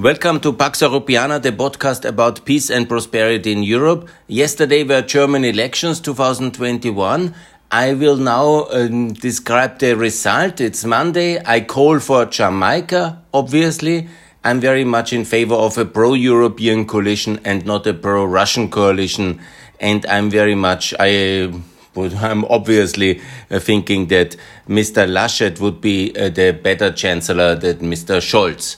Welcome 0.00 0.38
to 0.42 0.52
Pax 0.52 0.80
Europiana, 0.80 1.42
the 1.42 1.50
podcast 1.50 2.04
about 2.04 2.44
peace 2.44 2.70
and 2.70 2.88
prosperity 2.88 3.50
in 3.50 3.64
Europe. 3.64 4.08
Yesterday 4.28 4.84
were 4.84 5.02
German 5.02 5.44
elections 5.44 5.98
2021. 5.98 7.34
I 7.72 7.94
will 7.94 8.16
now 8.16 8.68
um, 8.70 9.14
describe 9.14 9.80
the 9.80 9.96
result. 9.96 10.60
It's 10.60 10.84
Monday. 10.84 11.42
I 11.44 11.62
call 11.62 11.98
for 11.98 12.26
Jamaica, 12.26 13.20
obviously. 13.34 14.08
I'm 14.44 14.60
very 14.60 14.84
much 14.84 15.12
in 15.12 15.24
favor 15.24 15.56
of 15.56 15.76
a 15.76 15.84
pro 15.84 16.14
European 16.14 16.86
coalition 16.86 17.40
and 17.44 17.66
not 17.66 17.84
a 17.88 17.92
pro 17.92 18.24
Russian 18.24 18.70
coalition. 18.70 19.40
And 19.80 20.06
I'm 20.06 20.30
very 20.30 20.54
much, 20.54 20.94
I, 21.00 21.52
I'm 21.96 22.44
obviously 22.44 23.20
uh, 23.50 23.58
thinking 23.58 24.06
that 24.06 24.36
Mr. 24.68 25.08
Laschet 25.08 25.58
would 25.58 25.80
be 25.80 26.14
uh, 26.16 26.28
the 26.28 26.52
better 26.52 26.92
chancellor 26.92 27.56
than 27.56 27.78
Mr. 27.78 28.20
Scholz. 28.20 28.76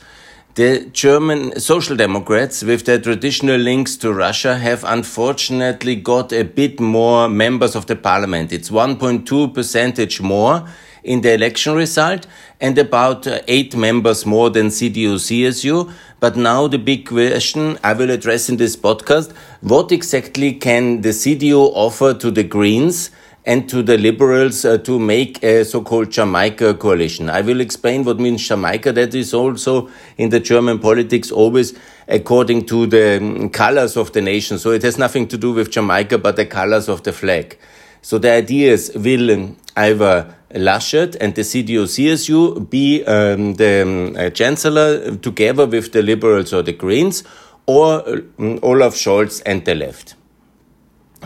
The 0.56 0.90
German 0.92 1.60
Social 1.60 1.94
Democrats, 1.94 2.64
with 2.64 2.84
their 2.84 2.98
traditional 3.00 3.56
links 3.56 3.96
to 3.98 4.12
Russia, 4.12 4.58
have 4.58 4.82
unfortunately 4.82 5.95
got 5.95 6.32
a 6.32 6.42
bit 6.42 6.80
more 6.80 7.28
members 7.28 7.77
of 7.77 7.86
the 7.86 7.95
parliament. 7.95 8.52
It's 8.52 8.68
1.2 8.68 9.55
percentage 9.55 10.20
more 10.20 10.66
in 11.05 11.20
the 11.20 11.34
election 11.34 11.74
result 11.74 12.27
and 12.60 12.77
about 12.78 13.28
uh, 13.28 13.38
eight 13.46 13.77
members 13.77 14.27
more 14.27 14.50
than 14.50 14.66
CDU 14.66 15.14
CSU. 15.14 15.92
But 16.18 16.36
now 16.36 16.66
the 16.66 16.78
big 16.78 17.06
question 17.06 17.78
I 17.84 17.92
will 17.92 18.10
address 18.10 18.48
in 18.48 18.56
this 18.56 18.74
podcast 18.74 19.32
what 19.60 19.92
exactly 19.92 20.55
can 20.55 21.02
the 21.02 21.10
CDU 21.10 21.70
offer 21.74 22.12
to 22.14 22.30
the 22.30 22.42
Greens? 22.42 23.12
And 23.46 23.68
to 23.68 23.82
the 23.82 23.96
liberals 23.96 24.64
uh, 24.64 24.76
to 24.78 24.98
make 24.98 25.42
a 25.42 25.64
so-called 25.64 26.10
Jamaica 26.10 26.74
coalition. 26.74 27.30
I 27.30 27.40
will 27.40 27.60
explain 27.60 28.04
what 28.04 28.20
means 28.20 28.46
Jamaica. 28.46 28.92
That 28.92 29.14
is 29.14 29.32
also 29.32 29.88
in 30.18 30.28
the 30.28 30.40
German 30.40 30.78
politics 30.78 31.30
always 31.30 31.78
according 32.06 32.66
to 32.66 32.86
the 32.86 33.16
um, 33.16 33.48
colors 33.50 33.96
of 33.96 34.12
the 34.12 34.20
nation. 34.20 34.58
So 34.58 34.72
it 34.72 34.82
has 34.82 34.98
nothing 34.98 35.27
to 35.28 35.38
do 35.38 35.52
with 35.52 35.70
Jamaica, 35.70 36.19
but 36.19 36.36
the 36.36 36.47
colors 36.47 36.88
of 36.88 37.02
the 37.05 37.12
flag. 37.12 37.58
So 38.02 38.19
the 38.19 38.30
idea 38.30 38.72
is 38.72 38.92
will 38.94 39.30
um, 39.30 39.56
either 39.77 40.34
Laschet 40.52 41.16
and 41.20 41.34
the 41.34 41.42
CDU-CSU 41.42 42.69
be 42.69 43.04
um, 43.04 43.54
the 43.54 43.82
um, 43.82 44.16
uh, 44.16 44.30
chancellor 44.30 45.16
together 45.16 45.66
with 45.66 45.92
the 45.92 46.02
liberals 46.02 46.52
or 46.52 46.62
the 46.62 46.72
Greens, 46.72 47.22
or 47.66 48.02
um, 48.38 48.58
Olaf 48.62 48.94
Scholz 48.94 49.41
and 49.47 49.64
the 49.64 49.75
left. 49.75 50.16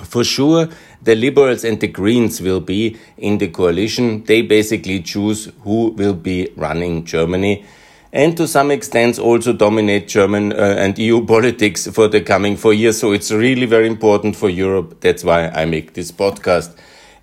For 0.02 0.24
sure, 0.24 0.68
the 1.04 1.14
Liberals 1.14 1.64
and 1.64 1.80
the 1.80 1.88
Greens 1.88 2.40
will 2.40 2.60
be 2.60 2.96
in 3.16 3.38
the 3.38 3.48
coalition. 3.48 4.24
They 4.24 4.42
basically 4.42 5.00
choose 5.02 5.50
who 5.62 5.90
will 5.90 6.14
be 6.14 6.50
running 6.56 7.04
Germany 7.04 7.64
and 8.14 8.36
to 8.36 8.46
some 8.46 8.70
extent 8.70 9.18
also 9.18 9.52
dominate 9.52 10.06
German 10.06 10.52
uh, 10.52 10.76
and 10.78 10.96
EU 10.96 11.26
politics 11.34 11.88
for 11.88 12.06
the 12.06 12.20
coming 12.20 12.56
four 12.56 12.72
years. 12.72 12.98
So 13.00 13.10
it's 13.10 13.32
really 13.32 13.66
very 13.66 13.88
important 13.88 14.36
for 14.36 14.48
Europe. 14.48 15.00
That's 15.00 15.24
why 15.24 15.48
I 15.48 15.64
make 15.64 15.94
this 15.94 16.12
podcast. 16.12 16.76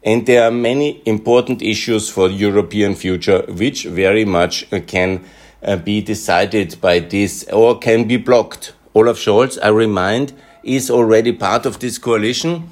And 0.04 0.26
there 0.26 0.44
are 0.44 0.52
many 0.52 1.02
important 1.06 1.62
issues 1.62 2.10
for 2.10 2.28
the 2.28 2.34
European 2.34 2.96
future, 2.96 3.46
which 3.48 3.86
very 3.86 4.26
much 4.26 4.72
uh, 4.74 4.82
can 4.86 5.24
uh, 5.64 5.78
be 5.78 6.02
decided 6.02 6.76
by 6.82 7.00
this 7.00 7.46
or 7.54 7.80
can 7.80 8.06
be 8.06 8.18
blocked. 8.18 8.74
Olaf 8.94 9.16
Scholz, 9.16 9.58
I 9.64 9.70
remind, 9.70 10.34
is 10.62 10.92
already 10.92 11.32
part 11.32 11.66
of 11.66 11.80
this 11.80 11.98
coalition. 11.98 12.70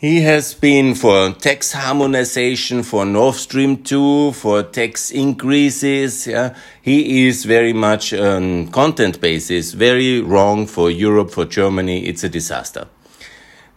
He 0.00 0.20
has 0.20 0.54
been 0.54 0.94
for 0.94 1.32
tax 1.32 1.72
harmonization, 1.72 2.84
for 2.84 3.04
Nord 3.04 3.34
Stream 3.34 3.82
2, 3.82 4.30
for 4.30 4.62
tax 4.62 5.10
increases. 5.10 6.24
Yeah. 6.24 6.54
He 6.80 7.26
is 7.26 7.44
very 7.44 7.72
much 7.72 8.14
on 8.14 8.68
content 8.68 9.20
basis, 9.20 9.72
very 9.72 10.20
wrong 10.20 10.68
for 10.68 10.88
Europe, 10.88 11.32
for 11.32 11.44
Germany. 11.44 12.06
It's 12.06 12.22
a 12.22 12.28
disaster. 12.28 12.86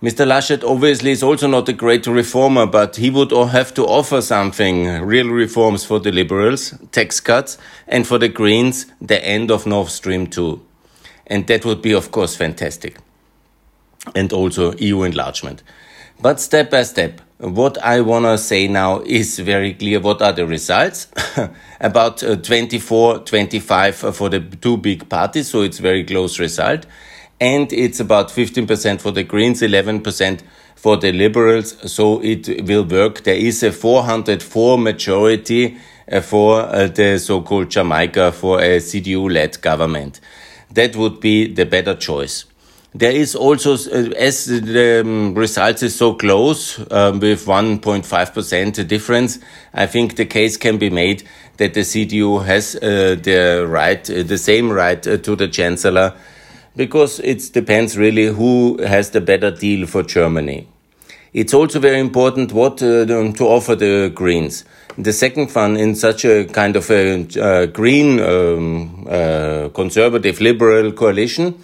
Mr. 0.04 0.28
Laschet 0.28 0.64
obviously 0.64 1.10
is 1.10 1.24
also 1.24 1.48
not 1.48 1.68
a 1.68 1.74
great 1.74 2.06
reformer, 2.06 2.68
but 2.68 2.98
he 2.98 3.10
would 3.10 3.32
have 3.32 3.74
to 3.74 3.84
offer 3.88 4.22
something, 4.22 5.02
real 5.02 5.30
reforms 5.30 5.84
for 5.84 6.00
the 6.00 6.12
liberals, 6.12 6.76
tax 6.92 7.20
cuts, 7.20 7.58
and 7.88 8.06
for 8.06 8.20
the 8.20 8.30
Greens, 8.30 8.86
the 9.02 9.28
end 9.28 9.50
of 9.50 9.66
Nord 9.66 9.90
Stream 9.90 10.28
2. 10.28 10.62
And 11.26 11.48
that 11.48 11.66
would 11.66 11.82
be, 11.82 11.94
of 11.94 12.12
course, 12.12 12.36
fantastic 12.36 13.00
and 14.14 14.32
also 14.32 14.76
EU 14.78 15.02
enlargement. 15.02 15.64
But 16.22 16.40
step 16.40 16.70
by 16.70 16.84
step, 16.84 17.20
what 17.40 17.80
I 17.80 18.02
want 18.02 18.26
to 18.26 18.38
say 18.38 18.68
now 18.68 19.02
is 19.02 19.40
very 19.40 19.74
clear. 19.74 20.00
What 20.00 20.22
are 20.22 20.32
the 20.32 20.46
results? 20.46 21.08
About 21.80 22.22
uh, 22.22 22.36
24, 22.36 23.20
25 23.20 23.96
for 23.96 24.30
the 24.30 24.40
two 24.40 24.78
big 24.78 25.10
parties, 25.10 25.50
so 25.50 25.62
it's 25.64 25.80
very 25.80 26.04
close 26.04 26.38
result. 26.40 26.86
And 27.40 27.74
it's 27.74 28.00
about 28.00 28.30
15% 28.30 29.02
for 29.02 29.10
the 29.10 29.24
Greens, 29.24 29.64
11% 29.64 30.42
for 30.76 30.96
the 30.98 31.12
Liberals, 31.12 31.92
so 31.92 32.22
it 32.22 32.68
will 32.68 32.84
work. 32.84 33.24
There 33.24 33.34
is 33.34 33.64
a 33.64 33.72
404 33.72 34.78
majority 34.78 35.78
uh, 36.12 36.22
for 36.22 36.62
uh, 36.62 36.86
the 36.86 37.18
so-called 37.18 37.72
Jamaica 37.72 38.32
for 38.34 38.62
a 38.62 38.78
CDU-led 38.78 39.60
government. 39.62 40.20
That 40.70 40.96
would 40.96 41.20
be 41.20 41.52
the 41.52 41.66
better 41.66 41.96
choice. 41.96 42.46
There 42.94 43.12
is 43.12 43.36
also, 43.36 43.76
uh, 43.76 44.12
as 44.18 44.48
the 44.48 45.00
um, 45.00 45.34
results 45.34 45.82
is 45.82 45.96
so 45.96 46.14
close, 46.14 46.78
um, 46.92 47.22
with 47.22 47.46
1.5% 47.46 48.86
difference, 48.86 49.40
I 49.74 49.86
think 49.86 50.18
the 50.18 50.26
case 50.26 50.58
can 50.58 50.78
be 50.78 50.90
made 50.90 51.24
that 51.56 51.74
the 51.74 51.82
CDU 51.82 52.44
has 52.44 52.76
uh, 52.76 53.16
the 53.22 53.66
right, 53.66 54.10
uh, 54.10 54.24
the 54.24 54.38
same 54.38 54.70
right 54.70 55.08
uh, 55.08 55.16
to 55.18 55.36
the 55.38 55.48
chancellor, 55.48 56.14
because 56.76 57.22
it 57.22 57.54
depends 57.54 57.98
really 57.98 58.26
who 58.26 58.84
has 58.84 59.12
the 59.12 59.22
better 59.22 59.52
deal 59.52 59.88
for 59.88 60.04
Germany. 60.04 60.68
It's 61.32 61.54
also 61.54 61.80
very 61.80 62.00
important 62.00 62.52
what 62.52 62.84
uh, 62.84 63.06
to 63.06 63.46
offer 63.46 63.74
the 63.74 64.12
Greens. 64.14 64.66
The 64.98 65.14
second 65.14 65.50
one 65.52 65.78
in 65.78 65.96
such 65.96 66.26
a 66.26 66.44
kind 66.44 66.76
of 66.76 66.92
a 66.92 67.26
uh, 67.40 67.68
green, 67.68 68.20
um, 68.20 69.06
conservative, 69.74 70.42
liberal 70.42 70.92
coalition 70.92 71.56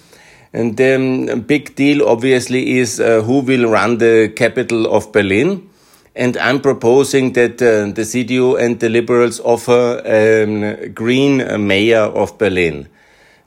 and 0.54 0.78
the 0.78 1.44
big 1.46 1.76
deal, 1.76 2.08
obviously, 2.08 2.80
is 2.80 3.00
uh, 3.00 3.22
who 3.22 3.40
will 3.40 3.70
run 3.70 3.98
the 3.98 4.32
capital 4.36 4.88
of 4.88 5.12
Berlin. 5.12 5.70
And 6.16 6.36
I'm 6.38 6.62
proposing 6.62 7.34
that 7.34 7.62
uh, 7.62 7.94
the 7.94 8.02
CDU 8.02 8.60
and 8.60 8.80
the 8.80 8.90
Liberals 8.90 9.40
offer 9.40 10.02
a 10.04 10.44
um, 10.44 10.94
green 10.94 11.68
mayor 11.68 12.00
of 12.00 12.38
Berlin. 12.38 12.88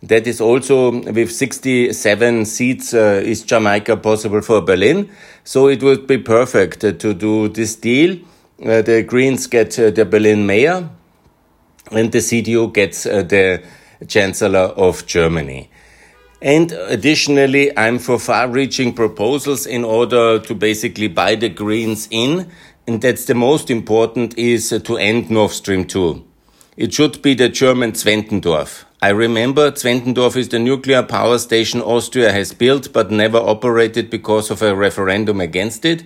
That 0.02 0.26
is 0.26 0.40
also 0.40 0.92
with 1.12 1.32
67 1.32 2.44
seats, 2.46 2.94
uh, 2.94 3.20
is 3.24 3.42
Jamaica 3.42 3.96
possible 3.96 4.40
for 4.40 4.60
Berlin. 4.60 5.10
So 5.42 5.68
it 5.68 5.82
would 5.82 6.06
be 6.06 6.18
perfect 6.18 6.84
uh, 6.84 6.92
to 6.92 7.12
do 7.12 7.48
this 7.48 7.74
deal. 7.76 8.18
Uh, 8.64 8.82
the 8.82 9.02
Greens 9.02 9.46
get 9.46 9.78
uh, 9.78 9.90
the 9.90 10.04
Berlin 10.04 10.46
mayor 10.46 10.88
and 11.90 12.12
the 12.12 12.18
CDU 12.18 12.72
gets 12.72 13.02
the 13.02 13.62
Chancellor 14.06 14.72
of 14.76 15.06
Germany. 15.06 15.70
And 16.42 16.72
additionally, 16.72 17.76
I'm 17.76 17.98
for 17.98 18.18
far 18.18 18.48
reaching 18.48 18.94
proposals 18.94 19.66
in 19.66 19.84
order 19.84 20.38
to 20.38 20.54
basically 20.54 21.08
buy 21.08 21.34
the 21.34 21.50
Greens 21.50 22.08
in. 22.10 22.50
And 22.86 23.02
that's 23.02 23.26
the 23.26 23.34
most 23.34 23.70
important 23.70 24.38
is 24.38 24.72
uh, 24.72 24.78
to 24.80 24.96
end 24.96 25.30
Nord 25.30 25.50
Stream 25.50 25.84
2. 25.84 26.24
It 26.78 26.94
should 26.94 27.20
be 27.20 27.34
the 27.34 27.50
German 27.50 27.92
Zwentendorf. 27.92 28.84
I 29.02 29.10
remember 29.10 29.70
Zwentendorf 29.70 30.36
is 30.36 30.48
the 30.48 30.58
nuclear 30.58 31.02
power 31.02 31.38
station 31.38 31.82
Austria 31.82 32.32
has 32.32 32.54
built 32.54 32.92
but 32.92 33.10
never 33.10 33.38
operated 33.38 34.08
because 34.08 34.50
of 34.50 34.62
a 34.62 34.74
referendum 34.74 35.42
against 35.42 35.84
it. 35.84 36.04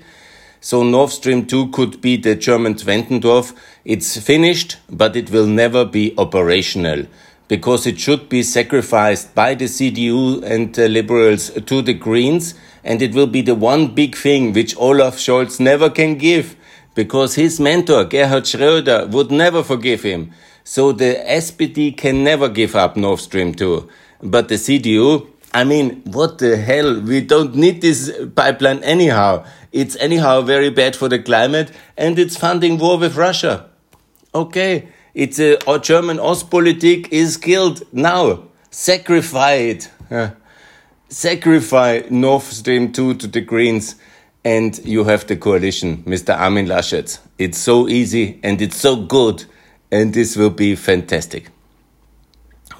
So 0.61 0.83
Nord 0.83 1.11
Stream 1.11 1.47
2 1.47 1.69
could 1.69 2.01
be 2.01 2.16
the 2.16 2.34
German 2.34 2.75
Zwentendorf. 2.75 3.55
It's 3.84 4.19
finished, 4.19 4.78
but 4.91 5.15
it 5.15 5.31
will 5.31 5.47
never 5.47 5.84
be 5.84 6.12
operational 6.19 7.06
because 7.49 7.87
it 7.87 7.99
should 8.00 8.28
be 8.28 8.43
sacrificed 8.43 9.34
by 9.34 9.54
the 9.54 9.66
CDU 9.66 10.42
and 10.42 10.74
the 10.74 10.89
liberals 10.89 11.51
to 11.51 11.83
the 11.83 11.92
Greens, 11.92 12.54
and 12.83 13.03
it 13.03 13.15
will 13.15 13.27
be 13.27 13.42
the 13.42 13.54
one 13.54 13.95
big 13.95 14.16
thing 14.16 14.53
which 14.53 14.77
Olaf 14.77 15.16
Scholz 15.16 15.60
never 15.60 15.91
can 15.91 16.16
give, 16.16 16.57
because 16.95 17.34
his 17.34 17.60
mentor, 17.60 18.04
Gerhard 18.04 18.45
Schröder, 18.45 19.10
would 19.10 19.30
never 19.30 19.63
forgive 19.63 20.03
him. 20.03 20.33
So 20.65 20.92
the 20.92 21.22
SPD 21.27 21.97
can 21.97 22.24
never 22.24 22.48
give 22.48 22.74
up 22.74 22.97
Nord 22.97 23.21
Stream 23.21 23.54
2. 23.54 23.89
But 24.22 24.48
the 24.48 24.54
CDU, 24.54 25.27
I 25.53 25.65
mean, 25.65 26.03
what 26.04 26.39
the 26.39 26.57
hell? 26.57 27.01
We 27.01 27.21
don't 27.21 27.54
need 27.54 27.83
this 27.83 28.10
pipeline 28.34 28.83
anyhow. 28.83 29.45
It's 29.72 29.97
anyhow 29.97 30.41
very 30.41 30.71
bad 30.71 30.97
for 30.97 31.09
the 31.09 31.19
climate, 31.19 31.71
and 31.97 32.19
it's 32.19 32.36
funding 32.36 32.78
war 32.78 32.98
with 32.98 33.16
Russia. 33.16 33.69
Okay. 34.34 34.89
It's 35.15 35.39
a, 35.39 35.59
German 35.78 36.19
Ostpolitik 36.19 37.09
is 37.11 37.37
killed 37.37 37.83
now. 37.93 38.45
Sacrifice 38.71 39.91
it. 40.11 40.34
Sacrifice 41.09 42.11
Nord 42.11 42.43
Stream 42.43 42.93
2 42.93 43.15
to 43.15 43.27
the 43.28 43.41
Greens 43.41 43.95
and 44.45 44.78
you 44.84 45.05
have 45.05 45.27
the 45.27 45.37
coalition, 45.37 46.03
Mr. 46.05 46.39
Armin 46.39 46.66
Laschet. 46.66 47.19
It's 47.39 47.59
so 47.59 47.89
easy 47.89 48.41
and 48.43 48.61
it's 48.61 48.77
so 48.77 48.97
good 48.97 49.45
and 49.91 50.13
this 50.13 50.37
will 50.37 50.51
be 50.51 50.75
fantastic. 50.75 51.51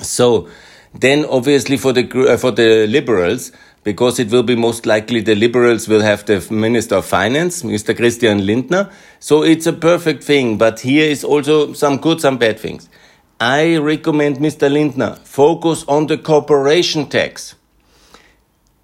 So, 0.01 0.49
Then 0.95 1.25
obviously 1.25 1.77
for 1.77 1.93
the, 1.93 2.09
uh, 2.31 2.37
for 2.37 2.53
the 2.53 2.87
liberals, 2.87 3.51
because 3.85 4.19
it 4.19 4.31
will 4.31 4.43
be 4.43 4.57
most 4.57 4.87
likely 4.87 5.21
the 5.21 5.35
liberals 5.35 5.87
will 5.87 6.01
have 6.01 6.25
the 6.25 6.45
Minister 6.51 6.97
of 6.97 7.05
Finance, 7.05 7.63
Mr. 7.63 7.95
Christian 7.95 8.45
Lindner. 8.45 8.91
So 9.21 9.45
it's 9.45 9.67
a 9.67 9.73
perfect 9.73 10.25
thing, 10.25 10.57
but 10.59 10.81
here 10.81 11.09
is 11.09 11.23
also 11.23 11.75
some 11.75 11.99
good, 11.99 12.21
some 12.21 12.39
bad 12.39 12.59
things. 12.59 12.89
I 13.39 13.77
recommend 13.77 14.39
Mr. 14.39 14.73
Lindner 14.73 15.17
focus 15.25 15.85
on 15.87 16.07
the 16.07 16.17
corporation 16.17 17.07
tax. 17.09 17.57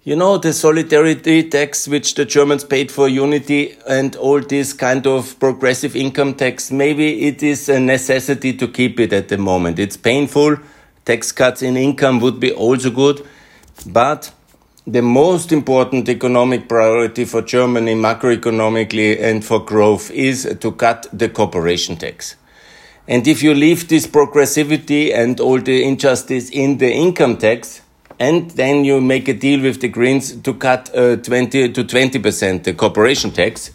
You 0.03 0.15
know, 0.15 0.37
the 0.37 0.51
solidarity 0.51 1.47
tax 1.49 1.87
which 1.87 2.15
the 2.15 2.25
Germans 2.25 2.63
paid 2.63 2.91
for 2.91 3.07
unity 3.07 3.77
and 3.87 4.15
all 4.15 4.39
this 4.39 4.73
kind 4.73 5.05
of 5.05 5.39
progressive 5.39 5.95
income 5.95 6.33
tax, 6.33 6.71
maybe 6.71 7.27
it 7.27 7.43
is 7.43 7.69
a 7.69 7.79
necessity 7.79 8.53
to 8.53 8.67
keep 8.67 8.99
it 8.99 9.13
at 9.13 9.29
the 9.29 9.37
moment. 9.37 9.77
It's 9.77 9.97
painful. 9.97 10.57
Tax 11.05 11.31
cuts 11.31 11.61
in 11.61 11.77
income 11.77 12.19
would 12.19 12.39
be 12.39 12.51
also 12.51 12.89
good. 12.89 13.27
But 13.85 14.31
the 14.87 15.01
most 15.01 15.51
important 15.51 16.09
economic 16.09 16.67
priority 16.67 17.25
for 17.25 17.41
Germany 17.41 17.93
macroeconomically 17.93 19.21
and 19.21 19.45
for 19.45 19.63
growth 19.63 20.09
is 20.11 20.57
to 20.59 20.71
cut 20.71 21.07
the 21.13 21.29
corporation 21.29 21.95
tax. 21.97 22.35
And 23.07 23.27
if 23.27 23.43
you 23.43 23.53
leave 23.53 23.87
this 23.89 24.07
progressivity 24.07 25.13
and 25.13 25.39
all 25.39 25.59
the 25.59 25.83
injustice 25.83 26.49
in 26.49 26.77
the 26.79 26.91
income 26.91 27.37
tax, 27.37 27.81
and 28.19 28.51
then 28.51 28.85
you 28.85 29.01
make 29.01 29.27
a 29.27 29.33
deal 29.33 29.61
with 29.61 29.81
the 29.81 29.87
Greens 29.87 30.35
to 30.41 30.53
cut 30.53 30.95
uh, 30.95 31.15
20 31.15 31.73
to 31.73 31.83
20% 31.83 32.63
the 32.63 32.73
corporation 32.73 33.31
tax. 33.31 33.71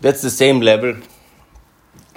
That's 0.00 0.22
the 0.22 0.30
same 0.30 0.60
level 0.60 0.96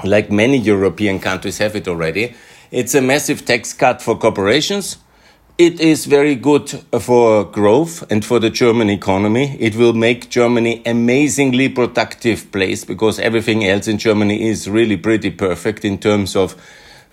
like 0.04 0.31
many 0.31 0.57
European 0.57 1.19
countries 1.19 1.57
have 1.57 1.75
it 1.75 1.88
already. 1.88 2.36
It's 2.72 2.95
a 2.95 3.01
massive 3.01 3.45
tax 3.45 3.74
cut 3.74 4.01
for 4.01 4.18
corporations. 4.18 4.98
It 5.59 5.79
is 5.79 6.05
very 6.07 6.33
good 6.33 6.67
for 7.00 7.44
growth 7.44 8.11
and 8.11 8.25
for 8.25 8.39
the 8.39 8.50
German 8.50 8.89
economy. 8.89 9.55
It 9.59 9.75
will 9.75 9.94
make 9.94 10.31
Germany 10.31 10.81
amazingly 10.83 11.69
productive 11.69 12.51
place 12.51 12.83
because 12.83 13.19
everything 13.19 13.63
else 13.63 13.88
in 13.88 14.00
Germany 14.00 14.50
is 14.50 14.67
really 14.67 14.97
pretty 14.97 15.29
perfect 15.29 15.85
in 15.85 16.00
terms 16.00 16.35
of 16.35 16.55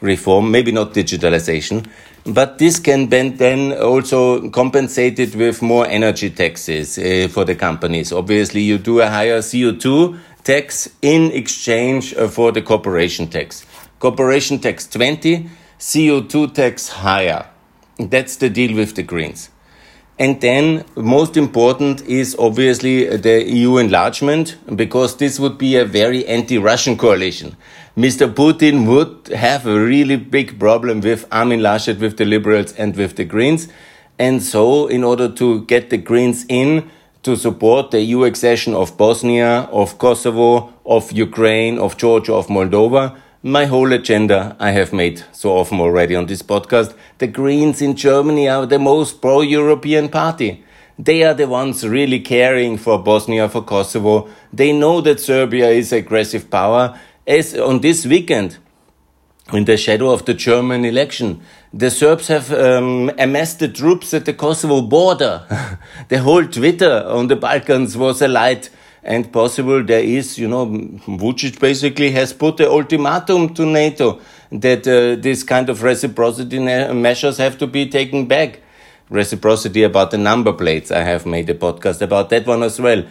reform, 0.01 0.51
maybe 0.51 0.73
not 0.73 0.95
digitalization. 0.95 1.87
But 2.25 2.57
this 2.57 2.79
can 2.79 3.11
then 3.11 3.75
also 3.75 4.49
compensate 4.49 5.19
it 5.19 5.37
with 5.37 5.61
more 5.61 5.87
energy 5.87 6.31
taxes 6.31 6.97
uh, 6.97 7.29
for 7.31 7.45
the 7.45 7.55
companies. 7.55 8.11
Obviously, 8.11 8.63
you 8.63 8.79
do 8.79 9.03
a 9.03 9.11
higher 9.11 9.41
CO2 9.41 10.19
tax 10.45 10.89
in 11.03 11.31
exchange 11.33 12.15
uh, 12.15 12.27
for 12.27 12.53
the 12.53 12.63
corporation 12.63 13.27
tax. 13.29 13.67
Corporation 13.99 14.59
tax 14.61 14.87
20, 14.87 15.51
CO2 15.79 16.55
tax 16.55 16.89
higher. 16.89 17.50
That's 18.09 18.37
the 18.37 18.49
deal 18.49 18.75
with 18.75 18.95
the 18.95 19.03
Greens. 19.03 19.51
And 20.19 20.41
then, 20.43 20.85
most 20.97 21.39
important 21.39 22.03
is 22.03 22.37
obviously 22.39 23.17
the 23.17 23.43
EU 23.43 23.79
enlargement, 23.79 24.59
because 24.77 25.17
this 25.17 25.41
would 25.41 25.57
be 25.57 25.77
a 25.77 25.85
very 25.87 26.27
anti 26.27 26.59
Russian 26.59 26.99
coalition. 26.99 27.57
Mr. 27.97 28.33
Putin 28.33 28.87
would 28.87 29.29
have 29.29 29.67
a 29.67 29.81
really 29.81 30.17
big 30.17 30.59
problem 30.59 31.01
with 31.01 31.27
Armin 31.33 31.61
Laschet, 31.61 31.99
with 31.99 32.19
the 32.19 32.27
Liberals, 32.27 32.73
and 32.73 32.97
with 32.97 33.17
the 33.17 33.25
Greens. 33.25 33.69
And 34.19 34.43
so, 34.43 34.89
in 34.89 35.05
order 35.05 35.29
to 35.33 35.65
get 35.65 35.89
the 35.89 35.97
Greens 35.97 36.45
in 36.49 36.91
to 37.23 37.35
support 37.35 37.91
the 37.91 38.03
EU 38.03 38.25
accession 38.25 38.75
of 38.75 38.97
Bosnia, 38.99 39.69
of 39.73 39.99
Kosovo, 39.99 40.73
of 40.85 41.13
Ukraine, 41.13 41.79
of 41.79 41.97
Georgia, 41.97 42.35
of 42.35 42.49
Moldova, 42.49 43.17
my 43.43 43.65
whole 43.65 43.93
agenda 43.93 44.55
I 44.61 44.73
have 44.73 44.93
made 44.93 45.25
so 45.33 45.57
often 45.57 45.81
already 45.81 46.15
on 46.15 46.27
this 46.27 46.43
podcast. 46.43 46.95
The 47.19 47.27
Greens 47.27 47.81
in 47.81 47.97
Germany 47.97 48.49
are 48.49 48.67
the 48.67 48.79
most 48.79 49.23
pro 49.23 49.41
European 49.41 50.11
party. 50.11 50.63
They 50.99 51.23
are 51.23 51.33
the 51.33 51.49
ones 51.49 51.87
really 51.87 52.21
caring 52.21 52.77
for 52.77 53.03
Bosnia, 53.03 53.49
for 53.49 53.63
Kosovo. 53.63 54.29
They 54.53 54.73
know 54.73 55.01
that 55.01 55.21
Serbia 55.21 55.71
is 55.71 55.93
aggressive 55.93 56.51
power. 56.51 57.01
As 57.27 57.57
on 57.57 57.81
this 57.81 58.05
weekend, 58.05 58.59
in 59.53 59.65
the 59.65 59.79
shadow 59.79 60.11
of 60.11 60.27
the 60.27 60.35
German 60.35 60.85
election, 60.85 61.41
the 61.73 61.91
Serbs 61.91 62.29
have 62.29 62.53
um, 62.53 63.11
amassed 63.19 63.61
the 63.61 63.69
troops 63.69 64.13
at 64.13 64.27
the 64.27 64.35
Kosovo 64.35 64.83
border. 64.83 65.79
the 66.09 66.19
whole 66.19 66.47
Twitter 66.47 67.05
on 67.07 67.29
the 67.29 67.37
Balkans 67.37 67.97
was 67.97 68.21
alight 68.21 68.69
and 69.03 69.33
possible 69.33 69.83
there 69.83 70.03
is, 70.03 70.39
you 70.39 70.49
know, 70.49 70.67
Vucic 70.67 71.59
basically 71.59 72.11
has 72.11 72.33
put 72.33 72.59
the 72.59 72.71
ultimatum 72.71 73.55
to 73.55 73.65
NATO 73.65 74.21
that 74.53 74.87
uh, 74.87 75.21
this 75.21 75.43
kind 75.43 75.69
of 75.71 75.83
reciprocity 75.83 76.59
measures 76.59 77.39
have 77.39 77.57
to 77.59 77.67
be 77.67 77.89
taken 77.89 78.27
back. 78.27 78.61
Reciprocity 79.09 79.83
about 79.83 80.11
the 80.11 80.19
number 80.19 80.53
plates. 80.53 80.91
I 80.91 81.01
have 81.01 81.27
made 81.27 81.49
a 81.51 81.55
podcast 81.55 82.01
about 82.01 82.31
that 82.31 82.47
one 82.47 82.63
as 82.63 82.81
well. 82.81 83.05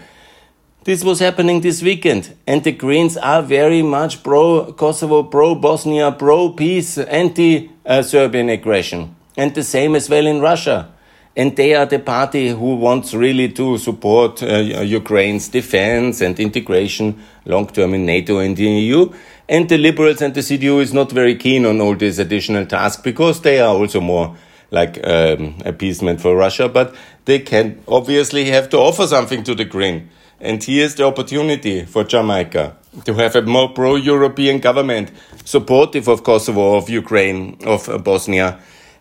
This 0.86 1.04
was 1.04 1.20
happening 1.20 1.60
this 1.60 1.82
weekend, 1.84 2.34
and 2.48 2.64
the 2.64 2.72
Greens 2.72 3.18
are 3.18 3.42
very 3.42 3.82
much 3.82 4.24
pro 4.24 4.72
Kosovo, 4.72 5.24
pro 5.24 5.54
Bosnia, 5.54 6.14
pro 6.14 6.52
peace, 6.54 6.98
anti 6.98 7.70
Serbian 8.02 8.48
aggression. 8.48 9.14
And 9.36 9.54
the 9.54 9.64
same 9.64 9.94
as 9.96 10.10
well 10.10 10.26
in 10.26 10.40
Russia 10.40 10.90
and 11.36 11.56
they 11.56 11.74
are 11.76 11.86
the 11.86 12.00
party 12.00 12.50
who 12.50 12.76
wants 12.76 13.14
really 13.14 13.50
to 13.50 13.78
support 13.78 14.42
uh, 14.44 14.58
Ukraine's 14.58 15.48
defense 15.48 16.22
and 16.22 16.40
integration 16.40 17.22
long 17.46 17.68
term 17.68 17.94
in 17.94 18.06
NATO 18.06 18.40
and 18.40 18.58
the 18.58 18.64
EU. 18.64 19.14
And 19.48 19.68
the 19.70 19.78
Liberals 19.78 20.22
and 20.22 20.34
the 20.34 20.42
CDU 20.42 20.82
is 20.82 20.94
not 20.94 21.12
very 21.12 21.36
keen 21.36 21.66
on 21.66 21.82
all 21.82 21.96
these 21.96 22.20
additional 22.20 22.66
tasks 22.66 23.02
because 23.02 23.42
they 23.42 23.60
are 23.60 23.74
also 23.74 24.00
more 24.02 24.36
like 24.72 25.00
um, 25.08 25.56
appeasement 25.66 26.22
for 26.22 26.36
Russia, 26.36 26.70
but 26.70 26.96
they 27.26 27.40
can 27.40 27.82
obviously 27.88 28.46
have 28.46 28.70
to 28.70 28.78
offer 28.78 29.08
something 29.08 29.44
to 29.44 29.56
the 29.56 29.66
Green. 29.66 30.10
And 30.40 30.64
here's 30.64 30.96
the 30.96 31.06
opportunity 31.06 31.86
for 31.86 32.04
Jamaica 32.04 32.78
to 33.06 33.14
have 33.16 33.36
a 33.36 33.42
more 33.42 33.70
pro-European 33.70 34.60
government, 34.60 35.12
supportive 35.46 36.08
of 36.08 36.24
Kosovo, 36.24 36.76
of 36.76 36.90
Ukraine, 36.90 37.58
of 37.66 37.90
uh, 37.90 37.98
Bosnia, 37.98 38.60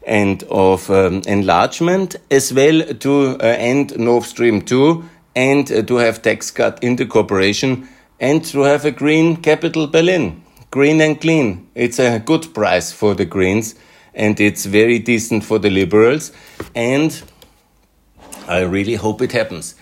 and 0.08 0.43
of 0.44 0.90
um, 0.90 1.22
enlargement, 1.26 2.16
as 2.31 2.52
well 2.52 2.82
to 2.82 3.37
uh, 3.40 3.44
end 3.44 3.96
Nord 3.99 4.25
Stream 4.25 4.62
2 4.62 5.05
and 5.37 5.70
uh, 5.70 5.82
to 5.82 5.96
have 5.96 6.22
tax 6.22 6.50
cut 6.50 6.82
in 6.82 6.96
the 6.96 7.06
corporation 7.06 7.88
and 8.19 8.44
to 8.46 8.62
have 8.62 8.84
a 8.84 8.90
green 8.90 9.37
capital 9.37 9.87
Berlin. 9.87 10.43
Green 10.70 11.00
and 11.00 11.20
clean. 11.20 11.69
It's 11.75 11.99
a 11.99 12.19
good 12.19 12.52
price 12.55 12.90
for 12.90 13.14
the 13.14 13.25
Greens 13.25 13.75
and 14.14 14.40
it's 14.40 14.66
very 14.66 14.99
decent 14.99 15.44
for 15.44 15.58
the 15.58 15.70
Liberals. 15.70 16.32
And 16.75 17.22
I 18.48 18.60
really 18.60 18.94
hope 18.94 19.22
it 19.22 19.32
happens. 19.32 19.74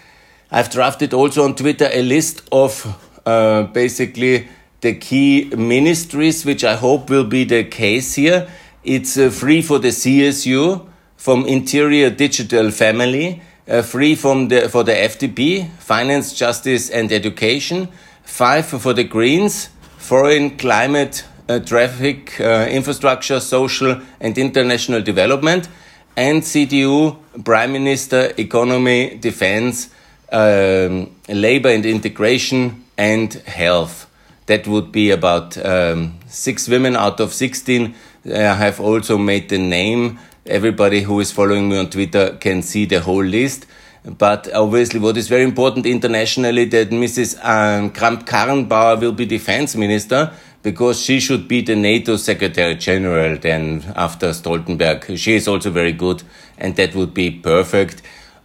I've 0.51 0.71
drafted 0.71 1.15
also 1.15 1.45
on 1.45 1.55
Twitter 1.55 1.89
a 1.93 2.03
list 2.03 2.43
of 2.53 2.85
uh, 3.25 3.65
basically 3.65 4.49
the 4.81 4.95
key 4.95 5.51
ministries, 5.57 6.45
which 6.45 6.65
I 6.65 6.77
hope 6.77 7.11
will 7.11 7.25
be 7.25 7.45
the 7.45 7.65
case 7.65 8.15
here. 8.15 8.49
It's 8.87 9.19
uh, 9.19 9.31
free 9.31 9.63
for 9.63 9.81
the 9.81 9.89
CSU, 9.89 10.87
from 11.17 11.45
Interior 11.47 12.09
Digital 12.09 12.71
Family, 12.71 13.43
uh, 13.67 13.83
free 13.83 14.15
from 14.15 14.47
the, 14.47 14.69
for 14.69 14.85
the 14.85 14.93
FDP, 14.93 15.69
Finance, 15.79 16.33
Justice 16.35 16.89
and 16.89 17.11
Education, 17.11 17.89
five 18.23 18.65
for 18.65 18.93
the 18.93 19.03
Greens, 19.03 19.71
Foreign, 19.99 20.57
Climate, 20.57 21.25
uh, 21.49 21.59
Traffic, 21.59 22.39
Infrastructure, 22.39 23.41
Social 23.41 24.01
and 24.21 24.39
International 24.39 25.03
Development, 25.03 25.69
and 26.17 26.43
CDU, 26.43 27.19
Prime 27.45 27.73
Minister, 27.73 28.35
Economy, 28.39 29.19
Defense, 29.19 29.91
um, 30.31 31.13
Labor 31.29 31.71
and 31.71 31.85
Integration, 31.85 32.85
and 32.97 33.35
Health. 33.35 34.09
That 34.47 34.69
would 34.69 34.93
be 34.93 35.11
about 35.11 35.59
um, 35.59 36.21
six 36.29 36.69
women 36.69 36.95
out 36.95 37.19
of 37.19 37.33
16 37.33 37.97
I 38.35 38.55
have 38.55 38.81
also 38.81 39.19
made 39.19 39.49
the 39.49 39.59
name. 39.59 40.19
Everybody 40.47 41.03
who 41.03 41.21
is 41.21 41.31
following 41.31 41.69
me 41.69 41.79
on 41.79 41.91
Twitter 41.91 42.37
can 42.41 42.63
see 42.63 42.85
the 42.85 43.01
whole 43.01 43.25
list. 43.25 43.67
But 44.05 44.53
obviously, 44.53 45.01
what 45.01 45.17
is 45.17 45.29
very 45.29 45.43
important 45.43 45.87
internationally 45.87 46.65
that 46.67 46.91
Mrs. 46.91 47.39
Um, 47.45 47.91
Kramp-Karrenbauer 47.91 49.01
will 49.01 49.13
be 49.13 49.27
defense 49.27 49.75
minister 49.77 50.33
because 50.63 51.01
she 51.01 51.21
should 51.21 51.47
be 51.47 51.61
the 51.61 51.77
NATO 51.77 52.17
Secretary 52.17 52.75
General 52.75 53.39
then 53.39 53.85
after 53.95 54.31
Stoltenberg. 54.31 55.17
She 55.17 55.35
is 55.35 55.47
also 55.47 55.71
very 55.71 55.93
good, 55.93 56.23
and 56.59 56.75
that 56.77 56.95
would 56.95 57.15
be 57.15 57.31
perfect. 57.31 58.03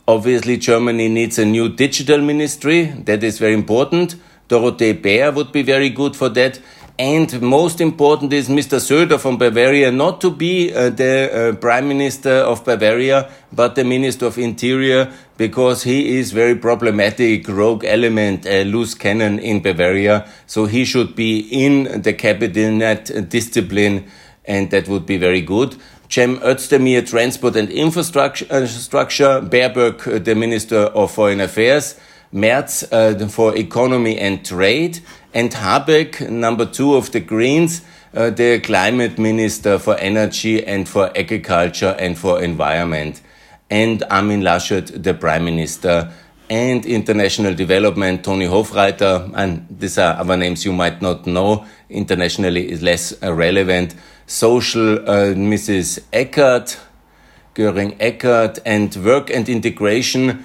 Obviously, 0.08 0.58
Germany 0.58 1.10
needs 1.10 1.40
a 1.40 1.46
new 1.46 1.70
digital 1.70 2.20
ministry. 2.20 2.86
That 2.86 3.24
is 3.24 3.40
very 3.40 3.54
important. 3.54 4.16
Dorothee 4.48 4.94
Bär 4.94 5.34
would 5.34 5.52
be 5.52 5.64
very 5.64 5.90
good 5.90 6.16
for 6.16 6.30
that. 6.30 6.60
And 7.00 7.42
most 7.42 7.82
important 7.82 8.34
is 8.34 8.50
Mr. 8.50 8.78
Söder 8.80 9.20
from 9.20 9.38
Bavaria 9.38 9.92
not 9.92 10.22
to 10.22 10.30
be 10.30 10.74
uh, 10.74 10.90
the 10.90 11.50
uh, 11.50 11.56
Prime 11.56 11.88
Minister 11.88 12.30
of 12.30 12.64
Bavaria, 12.64 13.32
but 13.52 13.76
the 13.76 13.84
Minister 13.84 14.28
of 14.28 14.38
Interior, 14.38 15.12
because 15.38 15.84
he 15.84 16.20
is 16.20 16.32
very 16.32 16.56
problematic, 16.56 17.48
rogue 17.48 17.86
element, 17.86 18.46
a 18.46 18.64
loose 18.66 18.94
cannon 18.94 19.40
in 19.40 19.62
Bavaria. 19.62 20.28
So 20.46 20.66
he 20.66 20.86
should 20.86 21.16
be 21.16 21.40
in 21.40 22.02
the 22.02 22.14
cabinet 22.14 23.30
discipline, 23.30 24.06
and 24.46 24.70
that 24.72 24.88
would 24.88 25.06
be 25.06 25.18
very 25.18 25.42
good. 25.42 25.78
Cem 26.10 26.40
Özdemir, 26.40 27.10
Transport 27.10 27.56
and 27.56 27.70
Infrastructure, 27.70 28.46
uh, 28.52 29.42
Baerbock, 29.42 30.08
uh, 30.08 30.20
the 30.20 30.36
Minister 30.36 30.92
of 30.94 31.12
Foreign 31.12 31.40
Affairs, 31.40 31.96
Merz 32.34 32.84
uh, 32.92 33.28
for 33.30 33.56
Economy 33.56 34.18
and 34.20 34.46
Trade, 34.46 35.00
and 35.34 35.52
Habeck, 35.52 36.30
number 36.30 36.66
two 36.66 36.96
of 36.96 37.12
the 37.12 37.20
Greens, 37.20 37.82
uh, 38.14 38.30
the 38.30 38.60
Climate 38.60 39.18
Minister 39.18 39.80
for 39.80 39.98
Energy 39.98 40.66
and 40.66 40.88
for 40.88 41.12
Agriculture 41.18 41.96
and 41.98 42.18
for 42.18 42.42
Environment, 42.42 43.22
and 43.70 44.04
Armin 44.10 44.42
Laschet, 44.42 45.02
the 45.02 45.14
Prime 45.14 45.46
Minister 45.46 46.12
and 46.52 46.86
international 46.86 47.56
development, 47.56 48.26
Toni 48.26 48.46
Hofreiter, 48.46 49.32
and 49.36 49.66
these 49.70 49.98
are 49.98 50.18
other 50.18 50.36
names 50.36 50.66
you 50.66 50.74
might 50.74 51.02
not 51.02 51.26
know, 51.26 51.66
internationally 51.90 52.70
is 52.70 52.82
less 52.82 53.14
uh, 53.24 53.34
relevant. 53.34 53.96
Social, 54.28 55.00
uh, 55.10 55.34
Mrs. 55.34 56.04
Eckardt, 56.12 56.78
Göring 57.56 57.96
Eckardt, 58.00 58.60
and 58.66 58.94
work 58.98 59.30
and 59.30 59.48
integration, 59.48 60.44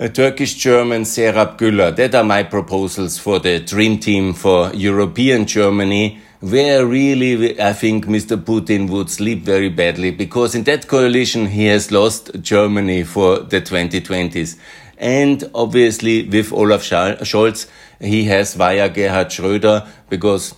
uh, 0.00 0.08
Turkish 0.08 0.54
German 0.54 1.02
Serap 1.02 1.58
Güler. 1.58 1.94
That 1.94 2.14
are 2.14 2.24
my 2.24 2.42
proposals 2.42 3.18
for 3.18 3.38
the 3.38 3.60
dream 3.60 3.98
team 3.98 4.34
for 4.34 4.72
European 4.74 5.46
Germany 5.46 6.20
where 6.40 6.84
really 6.84 7.58
I 7.58 7.72
think 7.72 8.04
Mr. 8.04 8.36
Putin 8.36 8.90
would 8.90 9.08
sleep 9.08 9.44
very 9.44 9.70
badly 9.70 10.10
because 10.10 10.54
in 10.54 10.64
that 10.64 10.88
coalition 10.88 11.46
he 11.46 11.66
has 11.66 11.90
lost 11.90 12.32
Germany 12.42 13.02
for 13.02 13.38
the 13.38 13.62
2020s. 13.62 14.58
And 14.98 15.50
obviously, 15.54 16.28
with 16.28 16.52
Olaf 16.52 16.82
Scholz, 16.82 17.66
he 18.00 18.24
has 18.24 18.54
via 18.54 18.88
Gerhard 18.88 19.28
Schröder, 19.28 19.88
because 20.08 20.54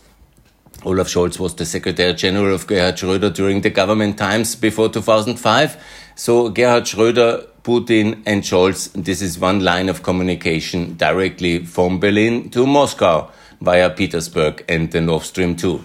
Olaf 0.85 1.09
Scholz 1.09 1.38
was 1.38 1.55
the 1.55 1.64
Secretary 1.64 2.12
General 2.14 2.55
of 2.55 2.66
Gerhard 2.66 2.97
Schröder 2.97 3.33
during 3.33 3.62
the 3.62 3.71
government 3.71 4.19
times 4.19 4.55
before 4.55 4.88
2005. 4.88 5.83
So 6.16 6.49
Gerhard 6.50 6.85
Schröder, 6.85 7.47
Putin, 7.66 8.23
and 8.26 8.44
Scholz, 8.44 8.92
this 8.92 9.20
is 9.20 9.40
one 9.40 9.58
line 9.58 9.88
of 9.88 10.04
communication 10.04 10.96
directly 10.96 11.64
from 11.64 11.99
Berlin 11.99 12.49
to 12.50 12.64
Moscow 12.64 13.28
via 13.61 13.90
Petersburg 13.90 14.64
and 14.68 14.92
the 14.92 15.00
Nord 15.00 15.25
Stream 15.25 15.56
2. 15.56 15.82